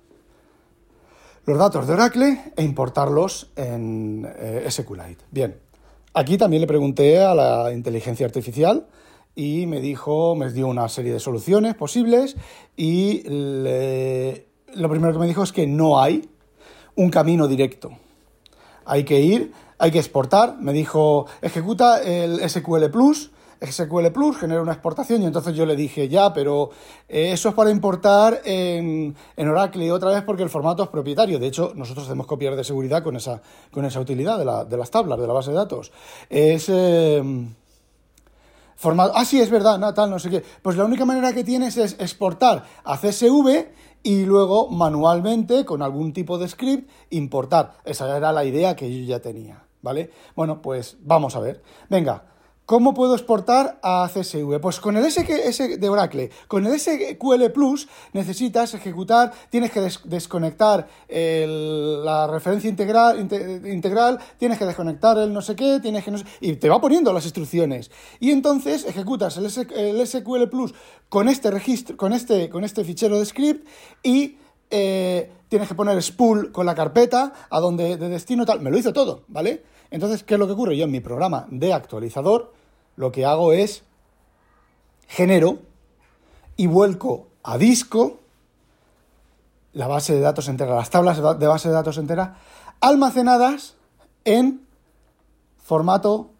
los 1.45 1.59
datos 1.59 1.85
de 1.85 1.93
Oracle 1.93 2.53
e 2.55 2.63
importarlos 2.63 3.51
en 3.55 4.27
eh, 4.37 4.65
SQLite. 4.67 5.25
Bien, 5.29 5.55
aquí 6.15 6.37
también 6.37 6.61
le 6.61 6.67
pregunté 6.67 7.19
a 7.19 7.35
la 7.35 7.71
inteligencia 7.73 8.25
artificial 8.25 8.87
y 9.35 9.67
me 9.67 9.81
dijo, 9.81 10.35
me 10.35 10.51
dio 10.51 10.67
una 10.67 10.87
serie 10.87 11.11
de 11.11 11.19
soluciones 11.19 11.75
posibles 11.75 12.37
y 12.77 13.21
lo 13.25 14.89
primero 14.89 15.13
que 15.13 15.19
me 15.19 15.27
dijo 15.27 15.43
es 15.43 15.51
que 15.51 15.67
no 15.67 16.01
hay 16.01 16.27
un 16.95 17.09
camino 17.09 17.47
directo. 17.47 17.91
Hay 18.85 19.03
que 19.03 19.19
ir, 19.19 19.51
hay 19.77 19.91
que 19.91 19.99
exportar. 19.99 20.57
Me 20.59 20.71
dijo, 20.71 21.25
ejecuta 21.41 22.01
el 22.01 22.49
SQL 22.49 22.89
Plus 22.91 23.31
SQL 23.61 24.07
Plus 24.11 24.37
genera 24.37 24.61
una 24.61 24.73
exportación 24.73 25.21
y 25.21 25.25
entonces 25.25 25.55
yo 25.55 25.65
le 25.65 25.75
dije, 25.75 26.07
ya, 26.07 26.33
pero 26.33 26.69
eh, 27.07 27.31
eso 27.31 27.49
es 27.49 27.55
para 27.55 27.71
importar 27.71 28.41
en, 28.45 29.15
Oracle 29.37 29.91
otra 29.91 30.11
vez 30.11 30.23
porque 30.23 30.43
el 30.43 30.49
formato 30.49 30.83
es 30.83 30.89
propietario. 30.89 31.39
De 31.39 31.47
hecho, 31.47 31.73
nosotros 31.75 32.05
hacemos 32.05 32.27
copiar 32.27 32.55
de 32.55 32.63
seguridad 32.63 33.03
con 33.03 33.15
esa, 33.15 33.41
con 33.71 33.85
esa 33.85 33.99
utilidad 33.99 34.37
de, 34.67 34.77
las 34.77 34.91
tablas, 34.91 35.19
de 35.19 35.27
la 35.27 35.33
base 35.33 35.51
de 35.51 35.57
datos. 35.57 35.91
Es... 36.29 36.69
Em, 36.69 37.53
ah, 38.83 39.25
sí, 39.25 39.39
es 39.39 39.49
verdad, 39.49 39.79
no, 39.79 39.93
tal, 39.93 40.09
no 40.09 40.19
sé 40.19 40.29
qué. 40.29 40.43
Pues 40.61 40.77
la 40.77 40.85
única 40.85 41.05
manera 41.05 41.33
que 41.33 41.43
tienes 41.43 41.77
es 41.77 41.95
exportar 41.99 42.65
a 42.83 42.97
CSV 42.97 43.67
y 44.03 44.25
luego 44.25 44.69
manualmente, 44.69 45.65
con 45.65 45.81
algún 45.81 46.13
tipo 46.13 46.37
de 46.37 46.47
script, 46.47 46.89
importar. 47.09 47.77
Esa 47.85 48.15
era 48.15 48.31
la 48.31 48.45
idea 48.45 48.75
que 48.75 48.91
yo 48.91 49.03
ya 49.03 49.19
tenía, 49.19 49.65
¿vale? 49.81 50.11
Bueno, 50.35 50.61
pues 50.61 50.97
vamos 51.01 51.35
a 51.35 51.39
ver. 51.39 51.63
Venga, 51.89 52.23
¿Cómo 52.65 52.95
puedo 52.95 53.13
exportar 53.13 53.79
a 53.83 54.09
CSV? 54.11 54.59
Pues 54.59 54.79
con 54.79 54.97
el 54.97 55.11
SQL 55.11 55.79
de 55.79 55.87
Oracle, 55.87 56.31
con 56.47 56.65
el 56.65 56.79
SQL 56.79 57.51
Plus 57.53 57.87
necesitas 58.11 58.73
ejecutar, 58.73 59.31
tienes 59.51 59.69
que 59.69 59.87
desconectar 60.05 60.87
la 61.07 62.25
referencia 62.25 62.67
integral, 62.67 63.19
integral, 63.19 64.17
tienes 64.39 64.57
que 64.57 64.65
desconectar 64.65 65.15
el 65.19 65.31
no 65.31 65.43
sé 65.43 65.55
qué, 65.55 65.79
tienes 65.79 66.03
que 66.03 66.09
no 66.09 66.17
sé, 66.17 66.25
y 66.41 66.55
te 66.55 66.67
va 66.67 66.81
poniendo 66.81 67.13
las 67.13 67.25
instrucciones. 67.25 67.91
Y 68.19 68.31
entonces 68.31 68.83
ejecutas 68.85 69.37
el, 69.37 70.07
SQL 70.07 70.47
Plus 70.49 70.73
con 71.07 71.29
este 71.29 71.51
registro, 71.51 71.95
con 71.97 72.13
este, 72.13 72.49
con 72.49 72.63
este 72.63 72.83
fichero 72.83 73.19
de 73.19 73.27
script 73.27 73.67
y 74.01 74.37
eh, 74.71 75.31
tienes 75.49 75.67
que 75.67 75.75
poner 75.75 76.01
spool 76.01 76.51
con 76.51 76.65
la 76.65 76.73
carpeta 76.73 77.31
a 77.47 77.59
donde 77.59 77.97
de 77.97 78.09
destino 78.09 78.43
tal. 78.43 78.61
Me 78.61 78.71
lo 78.71 78.77
hizo 78.79 78.91
todo, 78.91 79.23
¿vale? 79.27 79.74
Entonces, 79.91 80.23
¿qué 80.23 80.35
es 80.35 80.39
lo 80.39 80.47
que 80.47 80.53
ocurre? 80.53 80.77
Yo 80.77 80.85
en 80.85 80.91
mi 80.91 80.99
programa 80.99 81.47
de 81.49 81.73
actualizador 81.73 82.53
lo 82.95 83.11
que 83.11 83.25
hago 83.25 83.53
es 83.53 83.83
genero 85.07 85.59
y 86.57 86.67
vuelco 86.67 87.27
a 87.43 87.57
disco 87.57 88.19
la 89.73 89.87
base 89.87 90.13
de 90.13 90.21
datos 90.21 90.47
entera, 90.47 90.75
las 90.75 90.89
tablas 90.89 91.17
de 91.17 91.47
base 91.47 91.67
de 91.67 91.73
datos 91.73 91.97
entera, 91.97 92.37
almacenadas 92.79 93.75
en 94.23 94.65
formato 95.57 96.31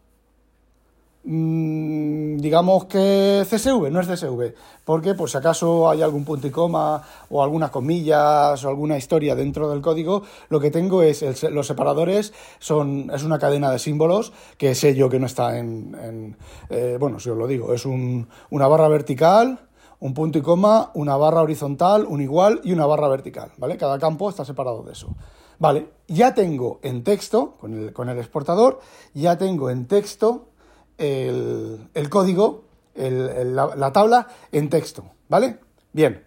digamos 1.27 2.85
que 2.85 3.43
CSV, 3.49 3.89
no 3.89 3.99
es 3.99 4.07
CSV, 4.07 4.53
porque 4.83 5.15
por 5.15 5.27
si 5.27 5.37
acaso 5.37 5.89
hay 5.89 6.03
algún 6.03 6.23
punto 6.23 6.45
y 6.45 6.51
coma 6.51 7.01
o 7.29 7.43
algunas 7.43 7.71
comillas 7.71 8.63
o 8.63 8.69
alguna 8.69 8.95
historia 8.95 9.33
dentro 9.33 9.67
del 9.69 9.81
código, 9.81 10.21
lo 10.49 10.59
que 10.59 10.69
tengo 10.69 11.01
es 11.01 11.23
los 11.49 11.65
separadores, 11.65 12.31
son, 12.59 13.09
es 13.11 13.23
una 13.23 13.39
cadena 13.39 13.71
de 13.71 13.79
símbolos 13.79 14.33
que 14.59 14.75
sé 14.75 14.93
yo 14.93 15.09
que 15.09 15.19
no 15.19 15.25
está 15.25 15.57
en, 15.57 16.37
eh, 16.69 16.97
bueno, 16.99 17.19
si 17.19 17.31
os 17.31 17.37
lo 17.37 17.47
digo, 17.47 17.73
es 17.73 17.85
una 17.85 18.67
barra 18.67 18.87
vertical, 18.87 19.67
un 19.99 20.13
punto 20.13 20.37
y 20.37 20.41
coma, 20.43 20.91
una 20.93 21.17
barra 21.17 21.41
horizontal, 21.41 22.05
un 22.07 22.21
igual 22.21 22.61
y 22.63 22.71
una 22.71 22.85
barra 22.85 23.07
vertical, 23.07 23.51
¿vale? 23.57 23.77
Cada 23.77 23.97
campo 23.97 24.29
está 24.29 24.45
separado 24.45 24.83
de 24.83 24.91
eso. 24.91 25.15
Vale, 25.57 25.87
ya 26.07 26.35
tengo 26.35 26.79
en 26.83 27.03
texto, 27.03 27.55
con 27.59 27.73
el, 27.73 27.93
con 27.93 28.09
el 28.09 28.19
exportador, 28.19 28.79
ya 29.15 29.37
tengo 29.37 29.71
en 29.71 29.87
texto 29.87 30.49
el, 30.97 32.09
código, 32.09 32.63
la, 32.95 33.91
tabla 33.91 34.27
en 34.51 34.69
texto, 34.69 35.05
¿vale? 35.29 35.59
Bien. 35.93 36.23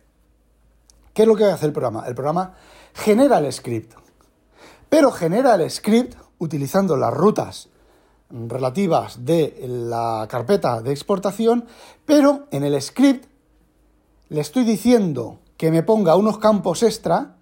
¿Qué 1.13 1.23
es 1.23 1.29
lo 1.29 1.35
que 1.35 1.45
hace 1.45 1.67
el 1.67 1.73
programa? 1.73 2.05
El 2.07 2.15
programa 2.15 2.55
genera 2.95 3.39
el 3.39 3.53
script, 3.53 3.95
pero 4.89 5.11
genera 5.11 5.55
el 5.55 5.71
script 5.71 6.17
utilizando 6.39 6.97
las 6.97 7.13
rutas 7.13 7.69
relativas 8.31 9.25
de 9.25 9.65
la 9.67 10.27
carpeta 10.31 10.83
de 10.83 10.93
exportación, 10.93 11.67
pero 12.05 12.47
en 12.51 12.63
el 12.65 12.81
script 12.81 13.27
le 14.29 14.41
estoy 14.41 14.65
diciendo 14.65 15.39
que 15.57 15.71
me 15.71 15.83
ponga 15.83 16.15
unos 16.15 16.39
campos 16.39 16.83
extra, 16.83 17.37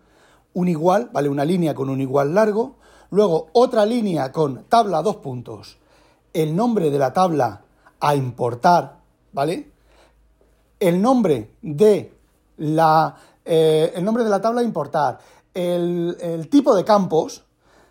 un 0.55 0.69
igual, 0.69 1.11
¿vale? 1.13 1.29
Una 1.29 1.45
línea 1.45 1.75
con 1.75 1.91
un 1.91 2.01
igual 2.01 2.35
largo, 2.35 2.77
luego 3.11 3.49
otra 3.53 3.85
línea 3.85 4.33
con 4.33 4.65
tabla 4.65 5.03
dos 5.03 5.17
puntos, 5.17 5.79
el 6.37 6.55
nombre 6.55 6.91
de 6.91 6.99
la 6.99 7.15
tabla 7.15 7.63
a 7.99 8.15
importar, 8.15 8.99
¿vale? 9.33 9.71
El 10.79 11.01
nombre 11.01 11.53
de 11.63 12.13
la, 12.59 13.17
eh, 13.43 13.93
el 13.95 14.05
nombre 14.05 14.23
de 14.23 14.29
la 14.29 14.41
tabla 14.43 14.61
a 14.61 14.65
importar, 14.65 15.19
el, 15.55 16.49
tipo 16.51 16.77
de 16.77 16.85
campos, 16.85 17.45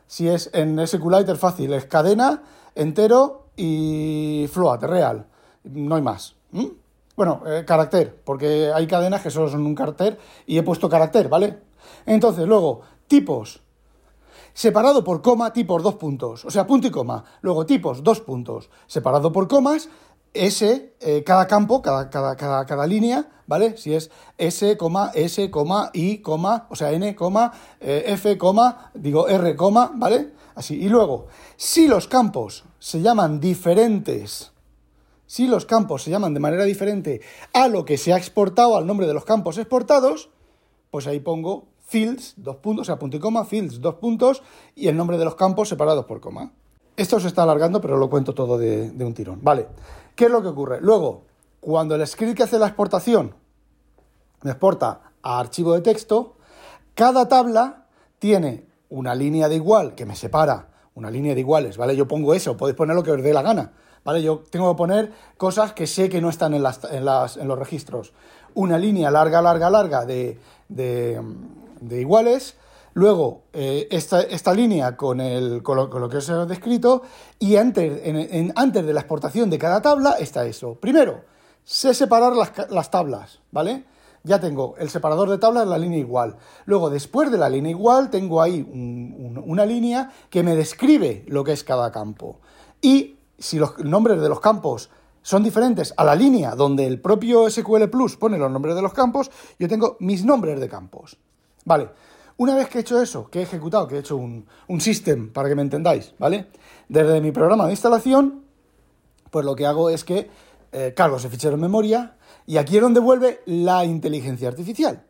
si 0.05 0.29
es 0.29 0.51
en 0.53 0.86
SQLite 0.86 1.34
fácil, 1.34 1.73
es 1.73 1.86
cadena, 1.86 2.43
entero 2.75 3.47
y 3.55 4.47
float, 4.51 4.84
real, 4.84 5.25
no 5.63 5.95
hay 5.95 6.03
más. 6.03 6.36
Bueno, 7.15 7.41
eh, 7.47 7.63
carácter, 7.65 8.21
porque 8.23 8.71
hay 8.71 8.86
cadenas 8.86 9.23
que 9.23 9.31
solo 9.31 9.49
son 9.49 9.65
un 9.65 9.73
carácter 9.73 10.19
y 10.45 10.60
he 10.60 10.62
puesto 10.62 10.88
carácter, 10.88 11.29
¿vale? 11.29 11.63
Entonces, 12.05 12.45
luego, 12.45 12.81
tipos, 13.08 13.62
separado 14.56 15.04
por 15.04 15.22
coma, 15.22 15.52
tipos 15.52 15.84
dos 15.84 15.96
puntos, 15.96 16.46
o 16.46 16.50
sea, 16.50 16.65
punto 16.65 16.88
y 16.88 16.91
coma, 16.91 17.26
luego 17.41 17.65
tipos 17.65 18.04
dos 18.04 18.22
puntos, 18.22 18.70
separado 18.88 19.32
por 19.32 19.48
comas, 19.48 19.89
S, 20.34 20.94
eh, 21.00 21.24
cada 21.24 21.46
campo, 21.46 21.82
cada, 21.82 22.10
cada, 22.10 22.36
cada, 22.36 22.65
cada, 22.65 22.88
línea, 22.88 23.30
¿vale? 23.48 23.78
Si 23.78 23.94
es 23.94 24.12
S, 24.38 24.78
S, 25.13 25.52
I, 25.94 26.22
o 26.26 26.76
sea, 26.76 26.91
N, 26.91 27.15
eh, 27.80 28.04
F, 28.08 28.38
digo 28.96 29.28
R, 29.28 29.56
¿vale? 29.94 30.32
Así. 30.56 30.76
Y 30.76 30.89
luego, 30.89 31.28
si 31.58 31.88
los 31.88 32.08
campos 32.08 32.63
se 32.80 33.02
llaman 33.02 33.39
diferentes, 33.39 34.52
si 35.26 35.48
los 35.48 35.65
campos 35.65 36.04
se 36.04 36.12
llaman 36.12 36.34
de 36.34 36.39
manera 36.39 36.63
diferente 36.63 37.22
a 37.54 37.68
lo 37.68 37.84
que 37.84 37.98
se 37.98 38.13
ha 38.13 38.18
exportado, 38.18 38.78
al 38.78 38.88
nombre 38.88 39.08
de 39.08 39.13
los 39.13 39.26
campos 39.26 39.58
exportados, 39.58 40.30
pues 40.91 41.08
ahí 41.08 41.20
pongo 41.20 41.68
fields, 41.86 42.34
dos 42.38 42.58
puntos, 42.58 42.84
o 42.84 42.86
sea, 42.86 43.00
punto 43.00 43.17
y 43.17 43.19
coma, 43.19 43.45
fields, 43.45 43.80
dos 43.80 43.95
puntos, 43.95 44.43
y 44.76 44.88
el 44.88 44.98
nombre 44.98 45.17
de 45.17 45.26
los 45.26 45.36
campos 45.36 45.69
separados 45.69 46.06
por 46.06 46.19
coma. 46.19 46.52
Esto 46.98 47.19
se 47.19 47.28
está 47.28 47.43
alargando, 47.43 47.82
pero 47.82 47.98
lo 47.98 48.10
cuento 48.10 48.34
todo 48.34 48.58
de, 48.58 48.91
un 49.00 49.13
tirón. 49.13 49.39
Vale, 49.41 49.67
¿qué 50.15 50.26
es 50.26 50.32
lo 50.32 50.41
que 50.41 50.48
ocurre? 50.48 50.80
Luego, 50.82 51.24
cuando 51.60 51.95
el 51.95 52.06
script 52.08 52.38
que 52.38 52.43
hace 52.43 52.58
la 52.58 52.67
exportación 52.67 53.36
me 54.43 54.52
exporta 54.52 55.02
a 55.21 55.39
archivo 55.39 55.74
de 55.74 55.82
texto, 55.82 56.36
cada 56.93 57.28
tabla 57.28 57.88
tiene 58.19 58.67
una 58.89 59.13
línea 59.13 59.50
de 59.50 59.56
igual 59.56 59.95
que 59.95 60.06
me 60.06 60.15
separa, 60.15 60.69
una 60.93 61.12
línea 61.12 61.34
de 61.34 61.41
iguales, 61.41 61.78
¿vale? 61.78 61.95
Yo 61.95 62.08
pongo 62.08 62.34
eso, 62.34 62.56
podéis 62.56 62.78
poner 62.78 62.95
lo 62.95 63.04
que 63.04 63.12
os 63.12 63.21
dé 63.21 63.34
la 63.34 63.41
gana, 63.41 63.74
¿vale? 64.06 64.24
Yo 64.24 64.43
tengo 64.50 64.71
que 64.71 64.78
poner 64.78 65.12
cosas 65.36 65.74
que 65.74 65.88
sé 65.88 66.08
que 66.08 66.21
no 66.21 66.30
están 66.30 66.54
en, 66.54 66.63
las, 66.63 66.86
en, 66.86 67.48
los 67.48 67.60
registros. 67.60 68.13
Una 68.54 68.78
línea 68.78 69.12
larga, 69.12 69.41
larga, 69.41 69.69
larga 69.69 70.06
de 70.06 70.39
de 71.88 72.02
iguales, 72.02 72.56
luego 72.93 73.43
eh, 73.54 73.88
esta, 73.91 74.54
línea 74.54 74.98
con, 74.98 75.21
el, 75.21 75.62
con, 75.63 75.78
lo, 75.78 76.10
que 76.10 76.17
os 76.17 76.30
he 76.30 76.34
descrito 76.45 77.04
y 77.39 77.58
antes, 77.58 78.02
en, 78.04 78.54
antes 78.56 78.86
de 78.86 78.93
la 78.93 79.02
exportación 79.02 79.50
de 79.50 79.60
cada 79.60 79.82
tabla 79.82 80.17
está 80.19 80.45
eso. 80.45 80.76
Primero, 80.76 81.24
sé 81.63 81.93
separar 81.93 82.34
las, 82.34 82.91
tablas, 82.91 83.41
¿vale? 83.52 83.86
Ya 84.24 84.39
tengo 84.39 84.76
el 84.78 84.89
separador 84.89 85.30
de 85.30 85.38
tablas, 85.38 85.67
la 85.67 85.78
línea 85.78 86.00
igual. 86.00 86.38
Luego, 86.65 86.89
después 86.89 87.32
de 87.32 87.38
la 87.38 87.50
línea 87.50 87.71
igual, 87.71 88.10
tengo 88.10 88.41
ahí 88.41 88.65
una 88.71 89.65
línea 89.65 90.12
que 90.30 90.41
me 90.41 90.56
describe 90.56 91.26
lo 91.28 91.43
que 91.43 91.52
es 91.52 91.63
cada 91.63 91.91
campo. 91.91 92.39
Y 92.82 93.17
si 93.38 93.60
los 93.60 93.78
nombres 93.80 94.21
de 94.21 94.30
los 94.30 94.39
campos 94.39 94.89
son 95.21 95.43
diferentes 95.43 95.93
a 95.98 96.04
la 96.04 96.15
línea 96.15 96.56
donde 96.56 96.86
el 96.86 97.02
propio 97.02 97.50
SQL 97.50 97.88
Plus 97.89 98.15
pone 98.15 98.38
los 98.38 98.52
nombres 98.52 98.76
de 98.76 98.82
los 98.82 98.93
campos, 98.93 99.32
yo 99.60 99.67
tengo 99.67 99.98
mis 100.00 100.24
nombres 100.24 100.60
de 100.60 100.69
campos. 100.69 101.17
Vale, 101.65 101.89
una 102.38 102.56
vez 102.56 102.69
que 102.69 102.78
he 102.78 102.82
hecho 102.82 103.01
eso, 103.01 103.30
que 103.30 103.39
he 103.39 103.41
ejecutado, 103.41 103.88
que 103.88 103.95
he 103.95 103.99
hecho 103.99 104.17
un, 104.17 104.45
un 104.67 104.82
system, 104.82 105.32
para 105.34 105.49
que 105.49 105.56
me 105.56 105.63
entendáis, 105.63 106.13
¿vale? 106.19 106.47
Desde 106.88 107.21
mi 107.21 107.32
programa 107.32 107.65
de 107.65 107.71
instalación, 107.71 108.43
pues 109.32 109.45
lo 109.45 109.56
que 109.56 109.65
hago 109.65 109.89
es 109.89 110.04
que 110.04 110.30
eh, 110.71 110.93
cargo 110.95 111.17
ese 111.17 111.30
fichero 111.30 111.56
en 111.56 111.62
memoria 111.62 112.17
y 112.45 112.58
aquí 112.58 112.75
es 112.75 112.82
donde 112.82 112.99
vuelve 112.99 113.41
la 113.45 113.84
inteligencia 113.84 114.47
artificial. 114.47 115.06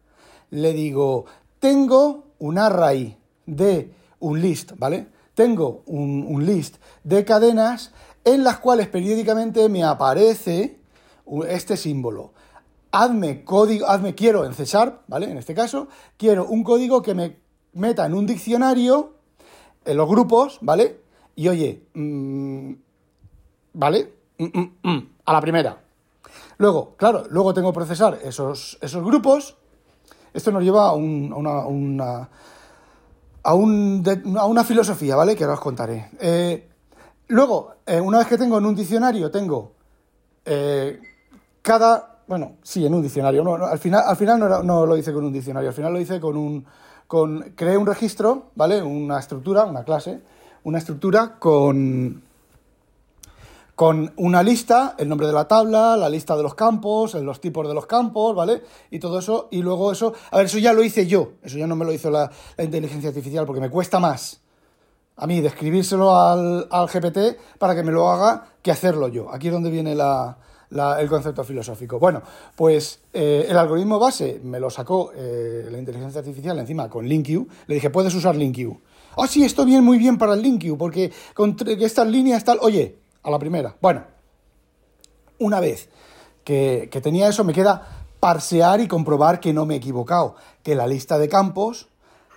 Le 0.52 0.74
digo, 0.74 1.26
tengo 1.60 2.26
un 2.40 2.58
array 2.58 3.18
de 3.46 3.92
un 4.20 4.40
list, 4.40 4.72
¿vale? 4.78 5.08
Tengo 5.34 5.84
un, 5.88 6.26
un 6.28 6.46
list 6.46 6.78
de 7.04 7.26
cadenas 7.26 7.92
en 8.24 8.44
las 8.44 8.60
cuales 8.60 8.88
periódicamente 8.88 9.68
me 9.68 9.84
aparece 9.84 10.80
este 11.50 11.76
símbolo. 11.76 12.34
Hazme 12.98 13.44
código, 13.44 13.88
hazme, 13.88 14.16
quiero 14.16 14.46
en 14.46 14.54
C 14.54 14.64
Sharp, 14.64 15.02
¿vale? 15.08 15.30
En 15.30 15.38
este 15.38 15.54
caso, 15.54 15.90
quiero 16.16 16.46
un 16.46 16.64
código 16.64 17.02
que 17.02 17.14
me 17.14 17.38
meta 17.74 18.06
en 18.06 18.14
un 18.14 18.26
diccionario, 18.26 19.16
en 19.84 19.98
los 19.98 20.08
grupos, 20.08 20.60
¿vale? 20.62 21.02
Y 21.36 21.50
oye, 21.50 21.84
mmm, 21.94 22.72
¿vale? 23.74 24.14
Mm, 24.38 24.46
mm, 24.46 24.72
mm, 24.84 25.10
a 25.26 25.34
la 25.34 25.42
primera. 25.42 25.84
Luego, 26.58 26.96
claro, 26.96 27.26
luego 27.30 27.54
tengo 27.54 27.74
que 27.74 27.76
procesar 27.76 28.18
esos, 28.24 28.78
esos 28.80 29.04
grupos. 29.04 29.58
Esto 30.34 30.54
nos 30.54 30.64
lleva 30.64 30.88
a, 30.88 30.94
un, 30.94 31.34
a 31.34 31.36
una, 31.36 31.66
una 31.66 32.30
a, 33.44 33.54
un, 33.56 34.38
a, 34.38 34.46
una 34.46 34.64
filosofía, 34.64 35.18
¿vale? 35.18 35.36
Que 35.36 35.44
ahora 35.44 35.56
os 35.56 35.60
contaré. 35.60 36.12
Eh, 36.18 36.70
luego, 37.28 37.76
eh, 37.86 38.00
una 38.00 38.20
vez 38.20 38.28
que 38.28 38.38
tengo 38.38 38.58
en 38.58 38.66
un 38.66 38.76
diccionario, 38.76 39.30
tengo 39.30 39.74
eh, 40.46 41.02
cada... 41.62 42.15
Bueno, 42.28 42.54
sí, 42.64 42.86
en 42.86 42.94
un 42.94 43.02
diccionario. 43.02 43.44
No, 43.44 43.58
no, 43.58 43.66
al 43.66 43.80
final, 43.80 44.04
al 44.06 44.16
final 44.16 44.66
no, 44.66 44.86
lo 44.86 44.98
hice 44.98 45.14
con 45.14 45.26
un 45.26 45.34
diccionario, 45.34 45.70
al 45.70 45.76
final 45.76 45.94
lo 45.94 46.00
hice 46.00 46.20
con 46.20 46.38
un... 46.38 46.66
Con, 47.08 47.54
creé 47.56 47.78
un 47.78 47.86
registro, 47.86 48.48
¿vale? 48.56 48.82
Una 48.82 49.20
estructura, 49.20 49.66
una 49.66 49.84
clase, 49.84 50.22
una 50.64 50.80
estructura 50.80 51.38
con 51.38 52.24
con 53.76 54.14
una 54.16 54.42
lista, 54.42 54.96
el 54.98 55.10
nombre 55.10 55.28
de 55.28 55.34
la 55.34 55.50
tabla, 55.50 55.98
la 55.98 56.08
lista 56.08 56.38
de 56.38 56.44
los 56.44 56.56
campos, 56.56 57.14
los 57.16 57.42
tipos 57.42 57.68
de 57.68 57.74
los 57.74 57.86
campos, 57.86 58.34
¿vale? 58.34 58.64
Y 58.90 59.00
todo 59.00 59.20
eso, 59.20 59.50
y 59.52 59.62
luego 59.62 59.92
eso, 59.92 60.14
a 60.32 60.38
ver, 60.38 60.46
eso 60.46 60.60
ya 60.60 60.72
lo 60.72 60.82
hice 60.82 61.06
yo, 61.08 61.34
eso 61.44 61.58
ya 61.58 61.68
no 61.68 61.76
me 61.76 61.84
lo 61.84 61.92
hizo 61.92 62.10
la, 62.10 62.32
inteligencia 62.58 63.10
artificial 63.10 63.46
porque 63.46 63.60
me 63.60 63.70
cuesta 63.70 64.00
más 64.00 64.42
a 65.18 65.28
mí 65.28 65.40
describírselo 65.40 66.16
al, 66.16 66.68
al, 66.72 66.88
GPT 66.88 67.38
para 67.58 67.76
que 67.76 67.84
me 67.84 67.92
lo 67.92 68.10
haga 68.10 68.48
que 68.62 68.72
hacerlo 68.72 69.08
yo. 69.08 69.32
Aquí 69.32 69.48
es 69.48 69.54
donde 69.54 69.70
viene 69.70 69.96
la, 69.96 70.38
la, 70.70 71.00
el 71.02 71.10
concepto 71.10 71.44
filosófico. 71.44 72.00
Bueno, 72.00 72.22
pues 72.56 73.00
eh, 73.14 73.46
el 73.50 73.58
algoritmo 73.58 74.00
base 74.00 74.40
me 74.44 74.60
lo 74.60 74.70
sacó 74.70 75.12
eh, 75.16 75.68
la 75.72 75.78
inteligencia 75.78 76.20
artificial 76.20 76.58
encima 76.60 76.90
con 76.90 77.06
LinkU. 77.06 77.48
Le 77.68 77.76
dije, 77.76 77.90
puedes 77.90 78.14
usar 78.14 78.36
LinkU. 78.36 78.80
Ah, 79.18 79.28
sí, 79.28 79.44
esto 79.44 79.66
viene 79.66 79.82
muy 79.82 79.98
bien 79.98 80.18
para 80.18 80.34
el 80.34 80.42
LinkU 80.42 80.78
porque 80.78 81.12
con 81.34 81.56
estas 81.80 82.08
líneas 82.08 82.44
tal... 82.44 82.60
Oye, 82.62 82.98
a 83.24 83.32
la 83.32 83.40
primera. 83.40 83.76
Bueno, 83.82 84.04
una 85.40 85.60
vez 85.60 85.90
que, 86.44 86.90
tenía 87.02 87.28
eso, 87.28 87.44
me 87.44 87.54
queda 87.54 88.06
parsear 88.20 88.80
y 88.80 88.88
comprobar 88.88 89.40
que 89.40 89.54
no 89.54 89.66
me 89.66 89.74
he 89.74 89.78
equivocado, 89.78 90.36
que 90.64 90.76
la 90.76 90.88
lista 90.88 91.18
de 91.18 91.28
campos 91.28 91.90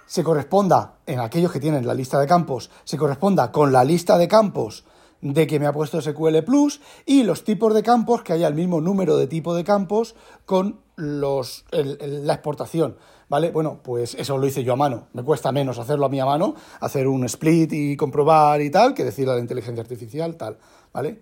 se 0.07 0.25
corresponda, 0.25 0.95
en 1.07 1.21
aquellos 1.21 1.53
que 1.53 1.61
tienen 1.61 1.87
la 1.87 1.95
lista 1.95 2.19
de 2.19 2.27
campos, 2.27 2.71
se 2.85 2.97
corresponda 2.97 3.53
con 3.53 3.73
la 3.73 3.85
lista 3.85 4.17
de 4.17 4.27
campos 4.27 4.85
de 5.21 5.47
que 5.47 5.59
me 5.59 5.67
ha 5.67 5.73
puesto 5.73 6.01
SQL 6.01 6.43
Plus 6.45 6.81
y 7.07 7.23
los 7.23 7.45
tipos 7.45 7.75
de 7.75 7.83
campos, 7.83 8.23
que 8.23 8.33
haya 8.33 8.49
el 8.49 8.55
mismo 8.55 8.81
número 8.81 9.17
de 9.17 9.27
tipo 9.27 9.55
de 9.55 9.65
campos 9.65 10.15
con 10.47 10.81
los, 10.97 11.65
la 11.73 12.35
exportación. 12.35 12.97
¿Vale? 13.29 13.51
Bueno, 13.51 13.81
pues 13.83 14.15
eso 14.15 14.39
lo 14.39 14.47
hice 14.47 14.65
yo 14.65 14.73
a 14.73 14.77
mano. 14.77 15.09
Me 15.13 15.23
cuesta 15.23 15.53
menos 15.53 15.79
hacerlo 15.79 16.07
a 16.07 16.09
mí 16.09 16.19
a 16.19 16.25
mano, 16.25 16.55
hacer 16.81 17.07
un 17.07 17.25
split 17.25 17.71
y 17.75 17.97
comprobar 17.97 18.63
y 18.63 18.71
tal, 18.71 18.95
que 18.95 19.05
decirle 19.05 19.33
a 19.33 19.35
la 19.35 19.43
inteligencia 19.43 19.83
artificial, 19.83 20.37
tal. 20.37 20.57
¿vale? 20.95 21.21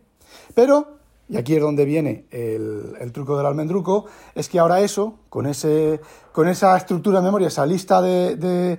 Pero, 0.55 0.99
y 1.29 1.37
aquí 1.37 1.57
es 1.57 1.61
donde 1.61 1.85
viene 1.85 2.27
el, 2.31 3.11
truco 3.13 3.37
del 3.37 3.47
almendruco, 3.47 4.07
es 4.37 4.49
que 4.49 4.61
ahora 4.61 4.81
eso, 4.81 5.19
con, 5.29 5.47
ese, 5.47 6.01
con 6.31 6.49
esa 6.49 6.77
estructura 6.77 7.19
de 7.19 7.25
memoria, 7.25 7.49
esa 7.49 7.67
lista 7.67 8.01
de, 8.01 8.79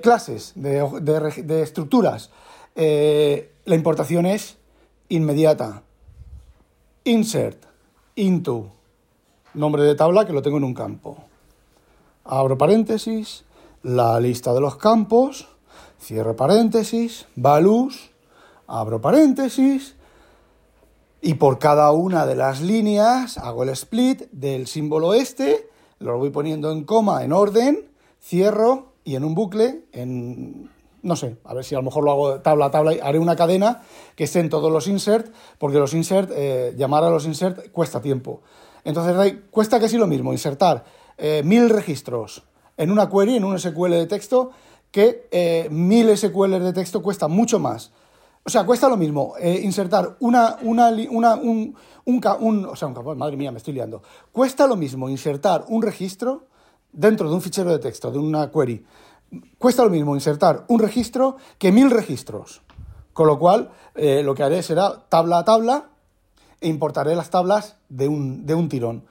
clases, 0.00 0.52
de, 0.54 1.62
estructuras, 1.62 2.30
eh, 2.76 3.51
la 3.64 3.74
importación 3.74 4.26
es 4.26 4.58
inmediata. 5.08 5.82
Insert, 7.04 7.64
into, 8.16 8.72
nombre 9.54 9.82
de 9.82 9.94
tabla 9.94 10.26
que 10.26 10.32
lo 10.32 10.42
tengo 10.42 10.58
en 10.58 10.64
un 10.64 10.74
campo. 10.74 11.16
Abro 12.24 12.56
paréntesis, 12.56 13.44
la 13.82 14.20
lista 14.20 14.52
de 14.54 14.60
los 14.60 14.76
campos, 14.76 15.48
cierro 16.00 16.36
paréntesis, 16.36 17.26
values, 17.36 18.10
abro 18.66 19.00
paréntesis, 19.00 19.96
y 21.20 21.34
por 21.34 21.58
cada 21.58 21.92
una 21.92 22.26
de 22.26 22.34
las 22.34 22.60
líneas 22.60 23.38
hago 23.38 23.62
el 23.62 23.68
split 23.70 24.22
del 24.32 24.66
símbolo 24.66 25.14
este, 25.14 25.68
lo 26.00 26.18
voy 26.18 26.30
poniendo 26.30 26.72
en 26.72 26.84
coma 26.84 27.22
en 27.24 27.32
orden, 27.32 27.88
cierro 28.20 28.92
y 29.04 29.14
en 29.14 29.24
un 29.24 29.34
bucle, 29.34 29.84
en 29.92 30.68
no 31.02 31.16
sé, 31.16 31.36
a 31.44 31.54
ver 31.54 31.64
si 31.64 31.74
a 31.74 31.78
lo 31.78 31.84
mejor 31.84 32.04
lo 32.04 32.12
hago 32.12 32.40
tabla 32.40 32.66
a 32.66 32.70
tabla, 32.70 32.92
haré 33.02 33.18
una 33.18 33.36
cadena 33.36 33.82
que 34.14 34.24
esté 34.24 34.40
en 34.40 34.48
todos 34.48 34.70
los 34.70 34.86
insert, 34.86 35.32
porque 35.58 35.78
los 35.78 35.94
insert, 35.94 36.30
eh, 36.34 36.74
llamar 36.76 37.04
a 37.04 37.10
los 37.10 37.26
insert 37.26 37.70
cuesta 37.72 38.00
tiempo. 38.00 38.42
Entonces 38.84 39.36
cuesta 39.50 39.80
casi 39.80 39.96
lo 39.96 40.06
mismo, 40.06 40.32
insertar 40.32 40.84
eh, 41.18 41.42
mil 41.44 41.68
registros 41.68 42.44
en 42.76 42.90
una 42.90 43.08
query, 43.08 43.36
en 43.36 43.44
un 43.44 43.58
SQL 43.58 43.90
de 43.90 44.06
texto, 44.06 44.50
que 44.90 45.28
eh, 45.30 45.68
mil 45.70 46.16
SQL 46.16 46.58
de 46.58 46.72
texto 46.72 47.02
cuesta 47.02 47.28
mucho 47.28 47.58
más. 47.58 47.92
O 48.44 48.50
sea, 48.50 48.64
cuesta 48.64 48.88
lo 48.88 48.96
mismo 48.96 49.34
insertar 49.40 50.16
una, 50.18 50.56
una, 50.62 50.88
una, 50.88 51.34
un, 51.36 51.76
un, 52.04 52.66
o 52.66 52.74
sea, 52.74 52.88
un 52.88 53.16
madre 53.18 53.36
mía, 53.36 53.52
me 53.52 53.58
estoy 53.58 53.72
liando. 53.72 54.02
Cuesta 54.32 54.66
lo 54.66 54.74
mismo 54.74 55.08
insertar 55.08 55.64
un 55.68 55.80
registro 55.80 56.48
dentro 56.92 57.28
de 57.28 57.34
un 57.34 57.40
fichero 57.40 57.70
de 57.70 57.78
texto, 57.78 58.10
de 58.10 58.18
una 58.18 58.50
query. 58.50 58.84
Cuesta 59.58 59.84
lo 59.84 59.90
mismo 59.90 60.14
insertar 60.14 60.64
un 60.68 60.80
registro 60.80 61.36
que 61.58 61.72
mil 61.72 61.90
registros. 61.90 62.62
Con 63.12 63.26
lo 63.26 63.38
cual, 63.38 63.70
eh, 63.94 64.22
lo 64.22 64.34
que 64.34 64.42
haré 64.42 64.62
será 64.62 65.04
tabla 65.08 65.38
a 65.38 65.44
tabla 65.44 65.90
e 66.60 66.68
importaré 66.68 67.14
las 67.14 67.30
tablas 67.30 67.76
de 67.88 68.08
un, 68.08 68.46
de 68.46 68.54
un 68.54 68.68
tirón. 68.68 69.04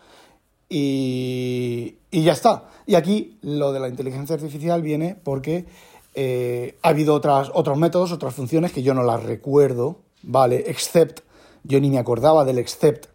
Y, 0.70 1.98
y 2.10 2.24
ya 2.24 2.34
está. 2.34 2.70
Y 2.86 2.96
aquí 2.96 3.38
lo 3.42 3.74
de 3.74 3.80
la 3.80 3.90
inteligencia 3.90 4.36
artificial 4.36 4.82
viene 4.82 5.16
porque 5.16 5.66
eh, 6.14 6.78
ha 6.82 6.90
habido 6.90 7.14
otras, 7.14 7.52
otros 7.54 7.78
métodos, 7.78 8.12
otras 8.12 8.34
funciones 8.34 8.72
que 8.72 8.84
yo 8.84 8.94
no 8.94 9.04
las 9.04 9.24
recuerdo, 9.24 10.00
¿vale? 10.24 10.64
Except, 10.68 11.22
yo 11.64 11.80
ni 11.80 11.90
me 11.90 12.00
acordaba 12.00 12.44
del 12.44 12.60
except, 12.60 13.06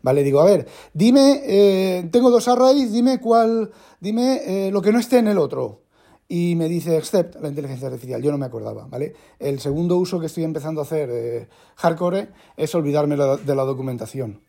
¿vale? 0.00 0.22
Digo, 0.22 0.40
a 0.40 0.44
ver, 0.44 0.66
dime, 0.94 1.42
eh, 1.44 2.08
tengo 2.10 2.30
dos 2.30 2.48
arrays, 2.48 2.92
dime 2.92 3.20
cuál, 3.20 3.70
dime 4.00 4.40
eh, 4.46 4.70
lo 4.70 4.80
que 4.80 4.92
no 4.92 4.98
esté 4.98 5.18
en 5.18 5.28
el 5.28 5.38
otro. 5.38 5.82
Y 6.34 6.54
me 6.56 6.66
dice 6.66 6.96
except 6.96 7.36
la 7.42 7.48
inteligencia 7.50 7.88
artificial, 7.88 8.22
yo 8.22 8.30
no 8.30 8.38
me 8.38 8.46
acordaba, 8.46 8.86
¿vale? 8.86 9.12
El 9.38 9.60
segundo 9.60 9.98
uso 9.98 10.18
que 10.18 10.24
estoy 10.24 10.44
empezando 10.44 10.80
a 10.80 10.84
hacer 10.84 11.46
hardcore 11.76 12.30
es 12.56 12.74
olvidarme 12.74 13.16
de 13.16 13.54
la 13.54 13.64
documentación. 13.64 14.40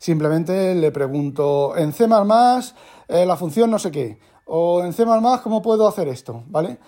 Simplemente 0.00 0.74
le 0.74 0.90
pregunto 0.90 1.76
en 1.76 1.92
C++, 1.92 2.08
la 2.08 3.36
función 3.36 3.70
no 3.70 3.78
sé 3.78 3.92
qué, 3.92 4.18
o 4.46 4.82
en 4.82 4.92
C++, 4.92 5.04
¿cómo 5.44 5.62
puedo 5.62 5.86
hacer 5.86 6.08
esto? 6.08 6.42
¿Vale? 6.48 6.80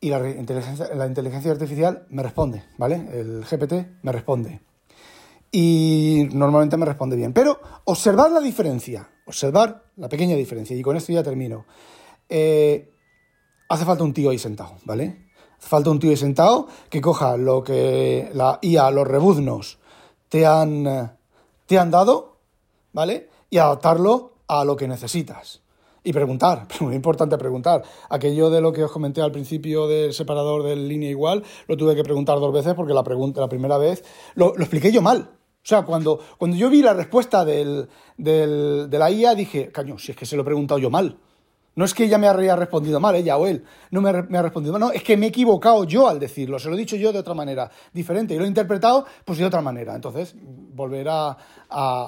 y 0.00 0.10
la 0.10 0.28
inteligencia, 0.28 0.94
la 0.94 1.06
inteligencia 1.06 1.50
artificial 1.50 2.04
me 2.10 2.22
responde, 2.22 2.64
¿vale? 2.76 3.08
El 3.14 3.42
GPT 3.42 4.02
me 4.02 4.12
responde. 4.12 4.60
Y 5.50 6.28
normalmente 6.34 6.76
me 6.76 6.84
responde 6.84 7.16
bien. 7.16 7.32
Pero 7.32 7.58
observad 7.84 8.30
la 8.32 8.40
diferencia, 8.40 9.08
observar 9.26 9.84
la 9.96 10.10
pequeña 10.10 10.36
diferencia, 10.36 10.76
y 10.76 10.82
con 10.82 10.98
esto 10.98 11.10
ya 11.10 11.22
termino. 11.22 11.64
Eh, 12.28 12.92
hace 13.68 13.84
falta 13.84 14.04
un 14.04 14.12
tío 14.12 14.30
ahí 14.30 14.38
sentado, 14.38 14.76
¿vale? 14.84 15.28
Hace 15.58 15.68
falta 15.68 15.90
un 15.90 15.98
tío 15.98 16.10
ahí 16.10 16.16
sentado 16.16 16.68
que 16.88 17.00
coja 17.00 17.36
lo 17.36 17.62
que 17.62 18.30
la 18.32 18.58
IA, 18.62 18.90
los 18.90 19.06
rebuznos, 19.06 19.78
te 20.28 20.46
han, 20.46 21.16
te 21.66 21.78
han 21.78 21.90
dado, 21.90 22.38
¿vale? 22.92 23.28
Y 23.50 23.58
adaptarlo 23.58 24.32
a 24.46 24.64
lo 24.64 24.76
que 24.76 24.88
necesitas 24.88 25.62
y 26.04 26.12
preguntar, 26.12 26.66
muy 26.80 26.94
importante 26.94 27.36
preguntar. 27.36 27.82
Aquello 28.08 28.50
de 28.50 28.60
lo 28.60 28.72
que 28.72 28.84
os 28.84 28.90
comenté 28.90 29.20
al 29.20 29.32
principio 29.32 29.86
del 29.86 30.14
separador 30.14 30.62
de 30.62 30.76
línea 30.76 31.10
igual, 31.10 31.44
lo 31.66 31.76
tuve 31.76 31.94
que 31.94 32.02
preguntar 32.02 32.40
dos 32.40 32.52
veces 32.52 32.74
porque 32.74 32.94
la, 32.94 33.04
pregunta, 33.04 33.40
la 33.40 33.48
primera 33.48 33.78
vez 33.78 34.04
lo, 34.34 34.54
expliqué 34.58 34.90
yo 34.90 35.02
mal. 35.02 35.30
O 35.30 35.68
sea, 35.68 35.82
cuando, 35.82 36.18
cuando 36.38 36.56
yo 36.56 36.70
vi 36.70 36.80
la 36.80 36.94
respuesta 36.94 37.44
del, 37.44 37.88
del, 38.16 38.88
de 38.88 38.98
la 38.98 39.10
IA, 39.10 39.34
dije, 39.34 39.70
caño, 39.70 39.98
si 39.98 40.12
es 40.12 40.16
que 40.16 40.24
se 40.24 40.36
lo 40.36 40.42
he 40.42 40.44
preguntado 40.46 40.78
yo 40.78 40.88
mal. 40.88 41.18
No 41.78 41.84
es 41.84 41.94
que 41.94 42.02
ella 42.02 42.18
me 42.18 42.26
haya 42.26 42.56
respondido 42.56 42.98
mal, 42.98 43.14
ella 43.14 43.36
o 43.36 43.46
él, 43.46 43.62
no 43.92 44.00
me, 44.00 44.10
ha 44.10 44.42
respondido 44.42 44.72
mal, 44.72 44.80
no, 44.80 44.90
es 44.90 45.04
que 45.04 45.16
me 45.16 45.26
he 45.26 45.28
equivocado 45.28 45.84
yo 45.84 46.08
al 46.08 46.18
decirlo, 46.18 46.58
se 46.58 46.68
lo 46.68 46.74
he 46.74 46.78
dicho 46.78 46.96
yo 46.96 47.12
de 47.12 47.20
otra 47.20 47.34
manera 47.34 47.70
diferente 47.92 48.34
y 48.34 48.36
lo 48.36 48.44
he 48.44 48.48
interpretado 48.48 49.06
pues 49.24 49.38
de 49.38 49.44
otra 49.44 49.60
manera. 49.60 49.94
Entonces, 49.94 50.34
volver 50.42 51.06
a, 51.08 51.36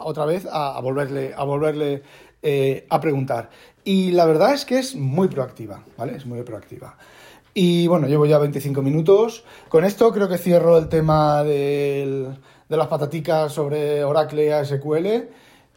otra 0.02 0.24
vez 0.24 0.44
a, 0.50 0.80
volverle, 0.80 1.33
a, 1.37 1.44
volverle 1.44 2.02
eh, 2.42 2.85
a 2.90 3.00
preguntar. 3.00 3.48
Y 3.85 4.11
la 4.11 4.24
verdad 4.24 4.54
es 4.54 4.64
que 4.64 4.76
es 4.76 4.96
muy 4.96 5.28
proactiva, 5.28 5.85
¿vale? 5.96 6.16
Es 6.16 6.26
muy 6.26 6.42
proactiva. 6.42 6.96
Y 7.54 7.87
bueno, 7.87 8.09
llevo 8.09 8.26
ya 8.26 8.38
25 8.38 8.83
minutos. 8.83 9.44
Con 9.68 9.85
esto 9.85 10.12
creo 10.12 10.28
que 10.28 10.38
cierro 10.38 10.78
el 10.78 10.88
tema 10.88 11.44
de 11.44 12.35
las 12.66 12.88
pataticas 12.88 13.52
sobre 13.52 14.02
Oracle 14.02 14.52
ASQL. 14.52 15.28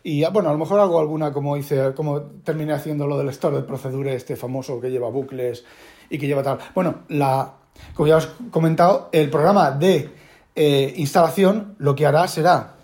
Y 0.04 0.26
bueno, 0.26 0.50
a 0.50 0.52
lo 0.52 0.58
mejor 0.58 0.80
hago 0.82 1.00
alguna 1.00 1.32
como 1.32 1.56
hice, 1.56 1.94
como 1.96 2.22
terminé 2.44 2.74
haciendo 2.74 3.08
lo 3.08 3.18
del 3.18 3.30
store 3.30 3.58
de 3.58 3.64
procedure 3.64 4.14
este 4.14 4.36
famoso 4.36 4.82
que 4.82 4.92
lleva 4.92 5.10
bucles 5.10 5.64
y 6.10 6.18
que 6.18 6.28
lleva 6.28 6.44
tal. 6.44 6.60
Bueno, 6.76 7.04
la, 7.08 7.54
como 7.94 8.08
ya 8.08 8.18
os 8.18 8.26
he 8.26 8.50
comentado, 8.52 9.10
el 9.14 9.30
programa 9.30 9.72
de 9.72 10.10
eh, 10.56 10.94
instalación 10.98 11.76
lo 11.78 11.96
que 11.96 12.06
hará 12.06 12.28
será, 12.28 12.76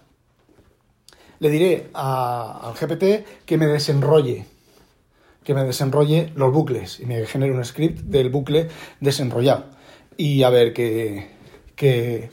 le 1.39 1.49
diré 1.49 1.89
al 1.93 2.73
GPT 2.73 3.45
que 3.45 3.57
me 3.57 3.67
desenrolle 3.67 4.45
que 5.49 5.55
me 5.55 5.63
desenrolle 5.63 6.31
los 6.35 6.53
bucles 6.53 6.99
y 6.99 7.07
me 7.07 7.25
genere 7.25 7.51
un 7.53 7.65
script 7.65 8.01
del 8.01 8.29
bucle 8.29 8.67
desenrollado. 8.99 9.65
Y 10.15 10.43
a 10.43 10.51
ver 10.51 10.73
qué, 10.73 12.29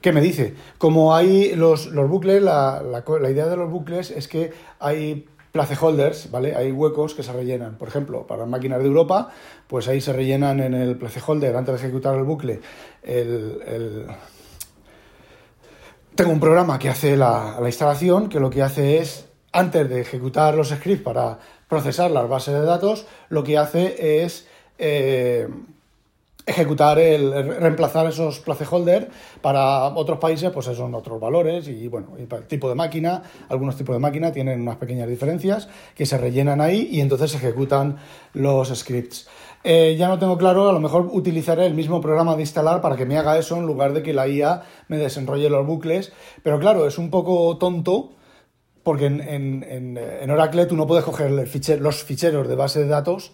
qué, 0.00 0.12
me 0.12 0.20
dice. 0.20 0.54
Como 0.78 1.14
hay 1.14 1.54
los, 1.54 1.86
los 1.86 2.08
bucles, 2.08 2.42
la, 2.42 2.82
la, 2.82 3.30
idea 3.30 3.46
de 3.46 3.56
los 3.56 3.70
bucles 3.70 4.10
es 4.10 4.28
que 4.28 4.52
hay 4.78 5.26
placeholders, 5.52 6.30
¿vale? 6.30 6.54
Hay 6.54 6.72
huecos 6.72 7.14
que 7.14 7.22
se 7.22 7.32
rellenan. 7.32 7.76
Por 7.76 7.88
ejemplo, 7.88 8.26
para 8.26 8.46
máquinas 8.46 8.80
de 8.80 8.86
Europa, 8.86 9.30
pues 9.66 9.88
ahí 9.88 10.00
se 10.00 10.12
rellenan 10.12 10.60
en 10.60 10.74
el 10.74 10.96
placeholder 10.96 11.56
antes 11.56 11.74
de 11.74 11.86
ejecutar 11.86 12.16
el 12.16 12.24
bucle 12.24 12.60
el, 13.02 14.06
tengo 16.14 16.32
un 16.32 16.40
programa 16.40 16.78
que 16.78 16.88
hace 16.88 17.16
la, 17.16 17.58
la, 17.60 17.68
instalación 17.68 18.28
que 18.28 18.40
lo 18.40 18.50
que 18.50 18.62
hace 18.62 18.98
es, 18.98 19.28
antes 19.52 19.88
de 19.88 20.00
ejecutar 20.00 20.54
los 20.54 20.70
scripts 20.70 21.04
para 21.04 21.38
procesar 21.68 22.10
las 22.10 22.28
bases 22.28 22.54
de 22.54 22.62
datos, 22.62 23.06
lo 23.28 23.44
que 23.44 23.56
hace 23.56 24.24
es 24.24 24.48
eh, 24.78 25.48
ejecutar 26.48 26.98
el, 26.98 27.32
reemplazar 27.60 28.06
esos 28.06 28.40
placeholder 28.40 29.10
para 29.42 29.84
otros 29.88 30.18
países, 30.18 30.50
pues 30.50 30.66
son 30.66 30.94
otros 30.94 31.20
valores 31.20 31.68
y 31.68 31.88
bueno, 31.88 32.16
el 32.18 32.46
tipo 32.46 32.68
de 32.68 32.74
máquina, 32.74 33.22
algunos 33.48 33.76
tipos 33.76 33.94
de 33.94 34.00
máquina 34.00 34.32
tienen 34.32 34.60
unas 34.60 34.76
pequeñas 34.76 35.08
diferencias 35.08 35.68
que 35.94 36.06
se 36.06 36.16
rellenan 36.18 36.60
ahí 36.60 36.88
y 36.90 37.00
entonces 37.00 37.30
se 37.32 37.36
ejecutan 37.36 37.96
los 38.32 38.68
scripts. 38.68 39.28
Eh, 39.64 39.96
ya 39.98 40.08
no 40.08 40.18
tengo 40.18 40.38
claro, 40.38 40.68
a 40.68 40.72
lo 40.72 40.80
mejor 40.80 41.08
utilizaré 41.12 41.66
el 41.66 41.74
mismo 41.74 42.00
programa 42.00 42.34
de 42.36 42.42
instalar 42.42 42.80
para 42.80 42.96
que 42.96 43.06
me 43.06 43.18
haga 43.18 43.38
eso 43.38 43.56
en 43.56 43.66
lugar 43.66 43.92
de 43.92 44.02
que 44.02 44.14
la 44.14 44.28
IA 44.28 44.62
me 44.86 44.98
desenrolle 44.98 45.50
los 45.50 45.66
bucles, 45.66 46.12
pero 46.42 46.58
claro, 46.58 46.86
es 46.86 46.96
un 46.96 47.10
poco 47.10 47.58
tonto 47.58 48.12
porque 48.82 49.06
en, 49.06 50.30
Oracle 50.30 50.64
tú 50.64 50.76
no 50.76 50.86
puedes 50.86 51.04
coger 51.04 51.30
los 51.30 52.04
ficheros 52.04 52.48
de 52.48 52.54
base 52.54 52.80
de 52.80 52.86
datos 52.86 53.32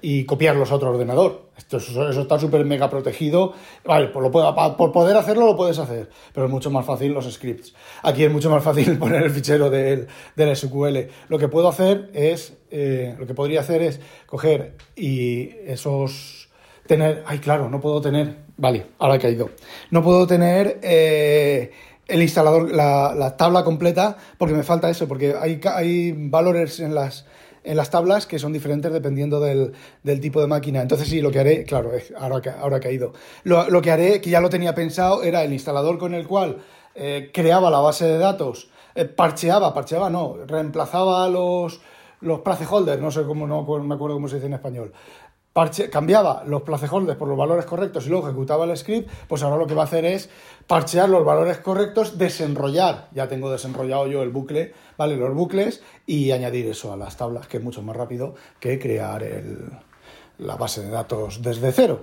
y 0.00 0.24
copiarlos 0.24 0.70
a 0.70 0.76
otro 0.76 0.90
ordenador. 0.90 1.46
Esto, 1.56 1.78
eso, 1.78 2.08
está 2.20 2.38
súper 2.38 2.64
mega 2.64 2.90
protegido. 2.90 3.54
Vale, 3.84 4.08
por, 4.08 4.30
pues 4.30 4.44
lo 4.44 4.76
por 4.76 4.92
poder 4.92 5.16
hacerlo 5.16 5.46
lo 5.46 5.56
puedes 5.56 5.78
hacer, 5.78 6.10
pero 6.32 6.46
es 6.46 6.52
mucho 6.52 6.70
más 6.70 6.84
fácil 6.84 7.12
los 7.12 7.32
scripts. 7.32 7.74
Aquí 8.02 8.24
es 8.24 8.32
mucho 8.32 8.50
más 8.50 8.62
fácil 8.62 8.98
poner 9.00 9.22
el 9.22 9.30
fichero 9.30 9.70
del, 9.70 10.06
del 10.34 10.54
SQL. 10.56 10.98
Lo 11.28 11.38
que 11.38 11.48
puedo 11.48 11.68
hacer 11.68 12.10
es, 12.12 12.56
eh, 12.70 13.16
lo 13.18 13.26
que 13.26 13.34
podría 13.34 13.60
hacer 13.60 13.82
es 13.82 14.00
coger 14.26 14.76
y 14.94 15.50
esos 15.66 16.46
tener, 16.86 17.24
ay 17.26 17.38
claro, 17.38 17.68
no 17.68 17.80
puedo 17.80 18.00
tener, 18.00 18.36
vale, 18.56 18.86
ahora 18.98 19.16
he 19.16 19.18
caído, 19.18 19.50
no 19.90 20.02
puedo 20.02 20.26
tener 20.26 20.78
eh, 20.82 21.72
el 22.06 22.22
instalador, 22.22 22.72
la, 22.72 23.36
tabla 23.36 23.64
completa, 23.64 24.16
porque 24.38 24.54
me 24.54 24.62
falta 24.62 24.88
eso, 24.88 25.08
porque 25.08 25.34
hay, 25.38 25.60
hay 25.64 26.12
valores 26.12 26.80
en 26.80 26.94
las, 26.94 27.26
en 27.66 27.76
las 27.76 27.90
tablas 27.90 28.26
que 28.26 28.38
son 28.38 28.52
diferentes 28.52 28.92
dependiendo 28.92 29.40
del, 29.40 29.74
tipo 30.20 30.40
de 30.40 30.46
máquina. 30.46 30.80
Entonces 30.80 31.08
sí, 31.08 31.20
lo 31.20 31.30
que 31.30 31.40
haré, 31.40 31.64
claro, 31.64 31.90
ahora, 32.18 32.56
ahora 32.60 32.76
ha 32.76 32.80
caído. 32.80 33.12
Lo, 33.44 33.68
lo, 33.68 33.82
que 33.82 33.90
haré, 33.90 34.20
que 34.20 34.30
ya 34.30 34.40
lo 34.40 34.48
tenía 34.48 34.74
pensado, 34.74 35.22
era 35.22 35.42
el 35.42 35.52
instalador 35.52 35.98
con 35.98 36.14
el 36.14 36.26
cual 36.26 36.58
eh, 36.98 37.30
creaba 37.32 37.70
la 37.70 37.80
base 37.80 38.06
de 38.06 38.16
datos, 38.16 38.70
eh, 38.94 39.04
parcheaba, 39.04 39.74
parcheaba 39.74 40.08
no, 40.08 40.38
reemplazaba 40.46 41.28
los, 41.28 41.82
los 42.22 42.40
placeholders, 42.40 43.02
no 43.02 43.10
sé 43.10 43.24
cómo, 43.24 43.46
no 43.46 43.62
me 43.80 43.94
acuerdo 43.94 44.16
cómo 44.16 44.28
se 44.28 44.36
dice 44.36 44.46
en 44.46 44.54
español, 44.54 44.92
cambiaba 45.90 46.44
los 46.46 46.62
placeholders 46.62 47.18
por 47.18 47.28
los 47.28 47.38
valores 47.38 47.64
correctos 47.64 48.06
y 48.06 48.10
luego 48.10 48.28
ejecutaba 48.28 48.64
el 48.64 48.76
script, 48.76 49.10
pues 49.28 49.42
ahora 49.42 49.56
lo 49.56 49.66
que 49.66 49.74
va 49.74 49.82
a 49.82 49.86
hacer 49.86 50.04
es 50.04 50.28
parchear 50.66 51.08
los 51.08 51.24
valores 51.24 51.58
correctos, 51.58 52.18
desenrollar, 52.18 53.08
ya 53.12 53.28
tengo 53.28 53.50
desenrollado 53.50 54.06
yo 54.06 54.22
el 54.22 54.30
bucle, 54.30 54.74
¿vale? 54.98 55.16
Los 55.16 55.34
bucles 55.34 55.82
y 56.06 56.30
añadir 56.32 56.66
eso 56.66 56.92
a 56.92 56.96
las 56.96 57.16
tablas, 57.16 57.46
que 57.46 57.56
es 57.56 57.62
mucho 57.62 57.82
más 57.82 57.96
rápido 57.96 58.34
que 58.60 58.78
crear 58.78 59.24
la 60.38 60.56
base 60.56 60.82
de 60.82 60.90
datos 60.90 61.40
desde 61.40 61.72
cero. 61.72 62.02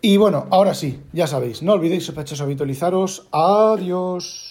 Y 0.00 0.16
bueno, 0.16 0.46
ahora 0.50 0.74
sí, 0.74 1.02
ya 1.12 1.26
sabéis, 1.26 1.62
no 1.62 1.72
olvidéis 1.74 2.06
sospechosos 2.06 2.40
habitualizaros. 2.40 3.28
Adiós. 3.32 4.47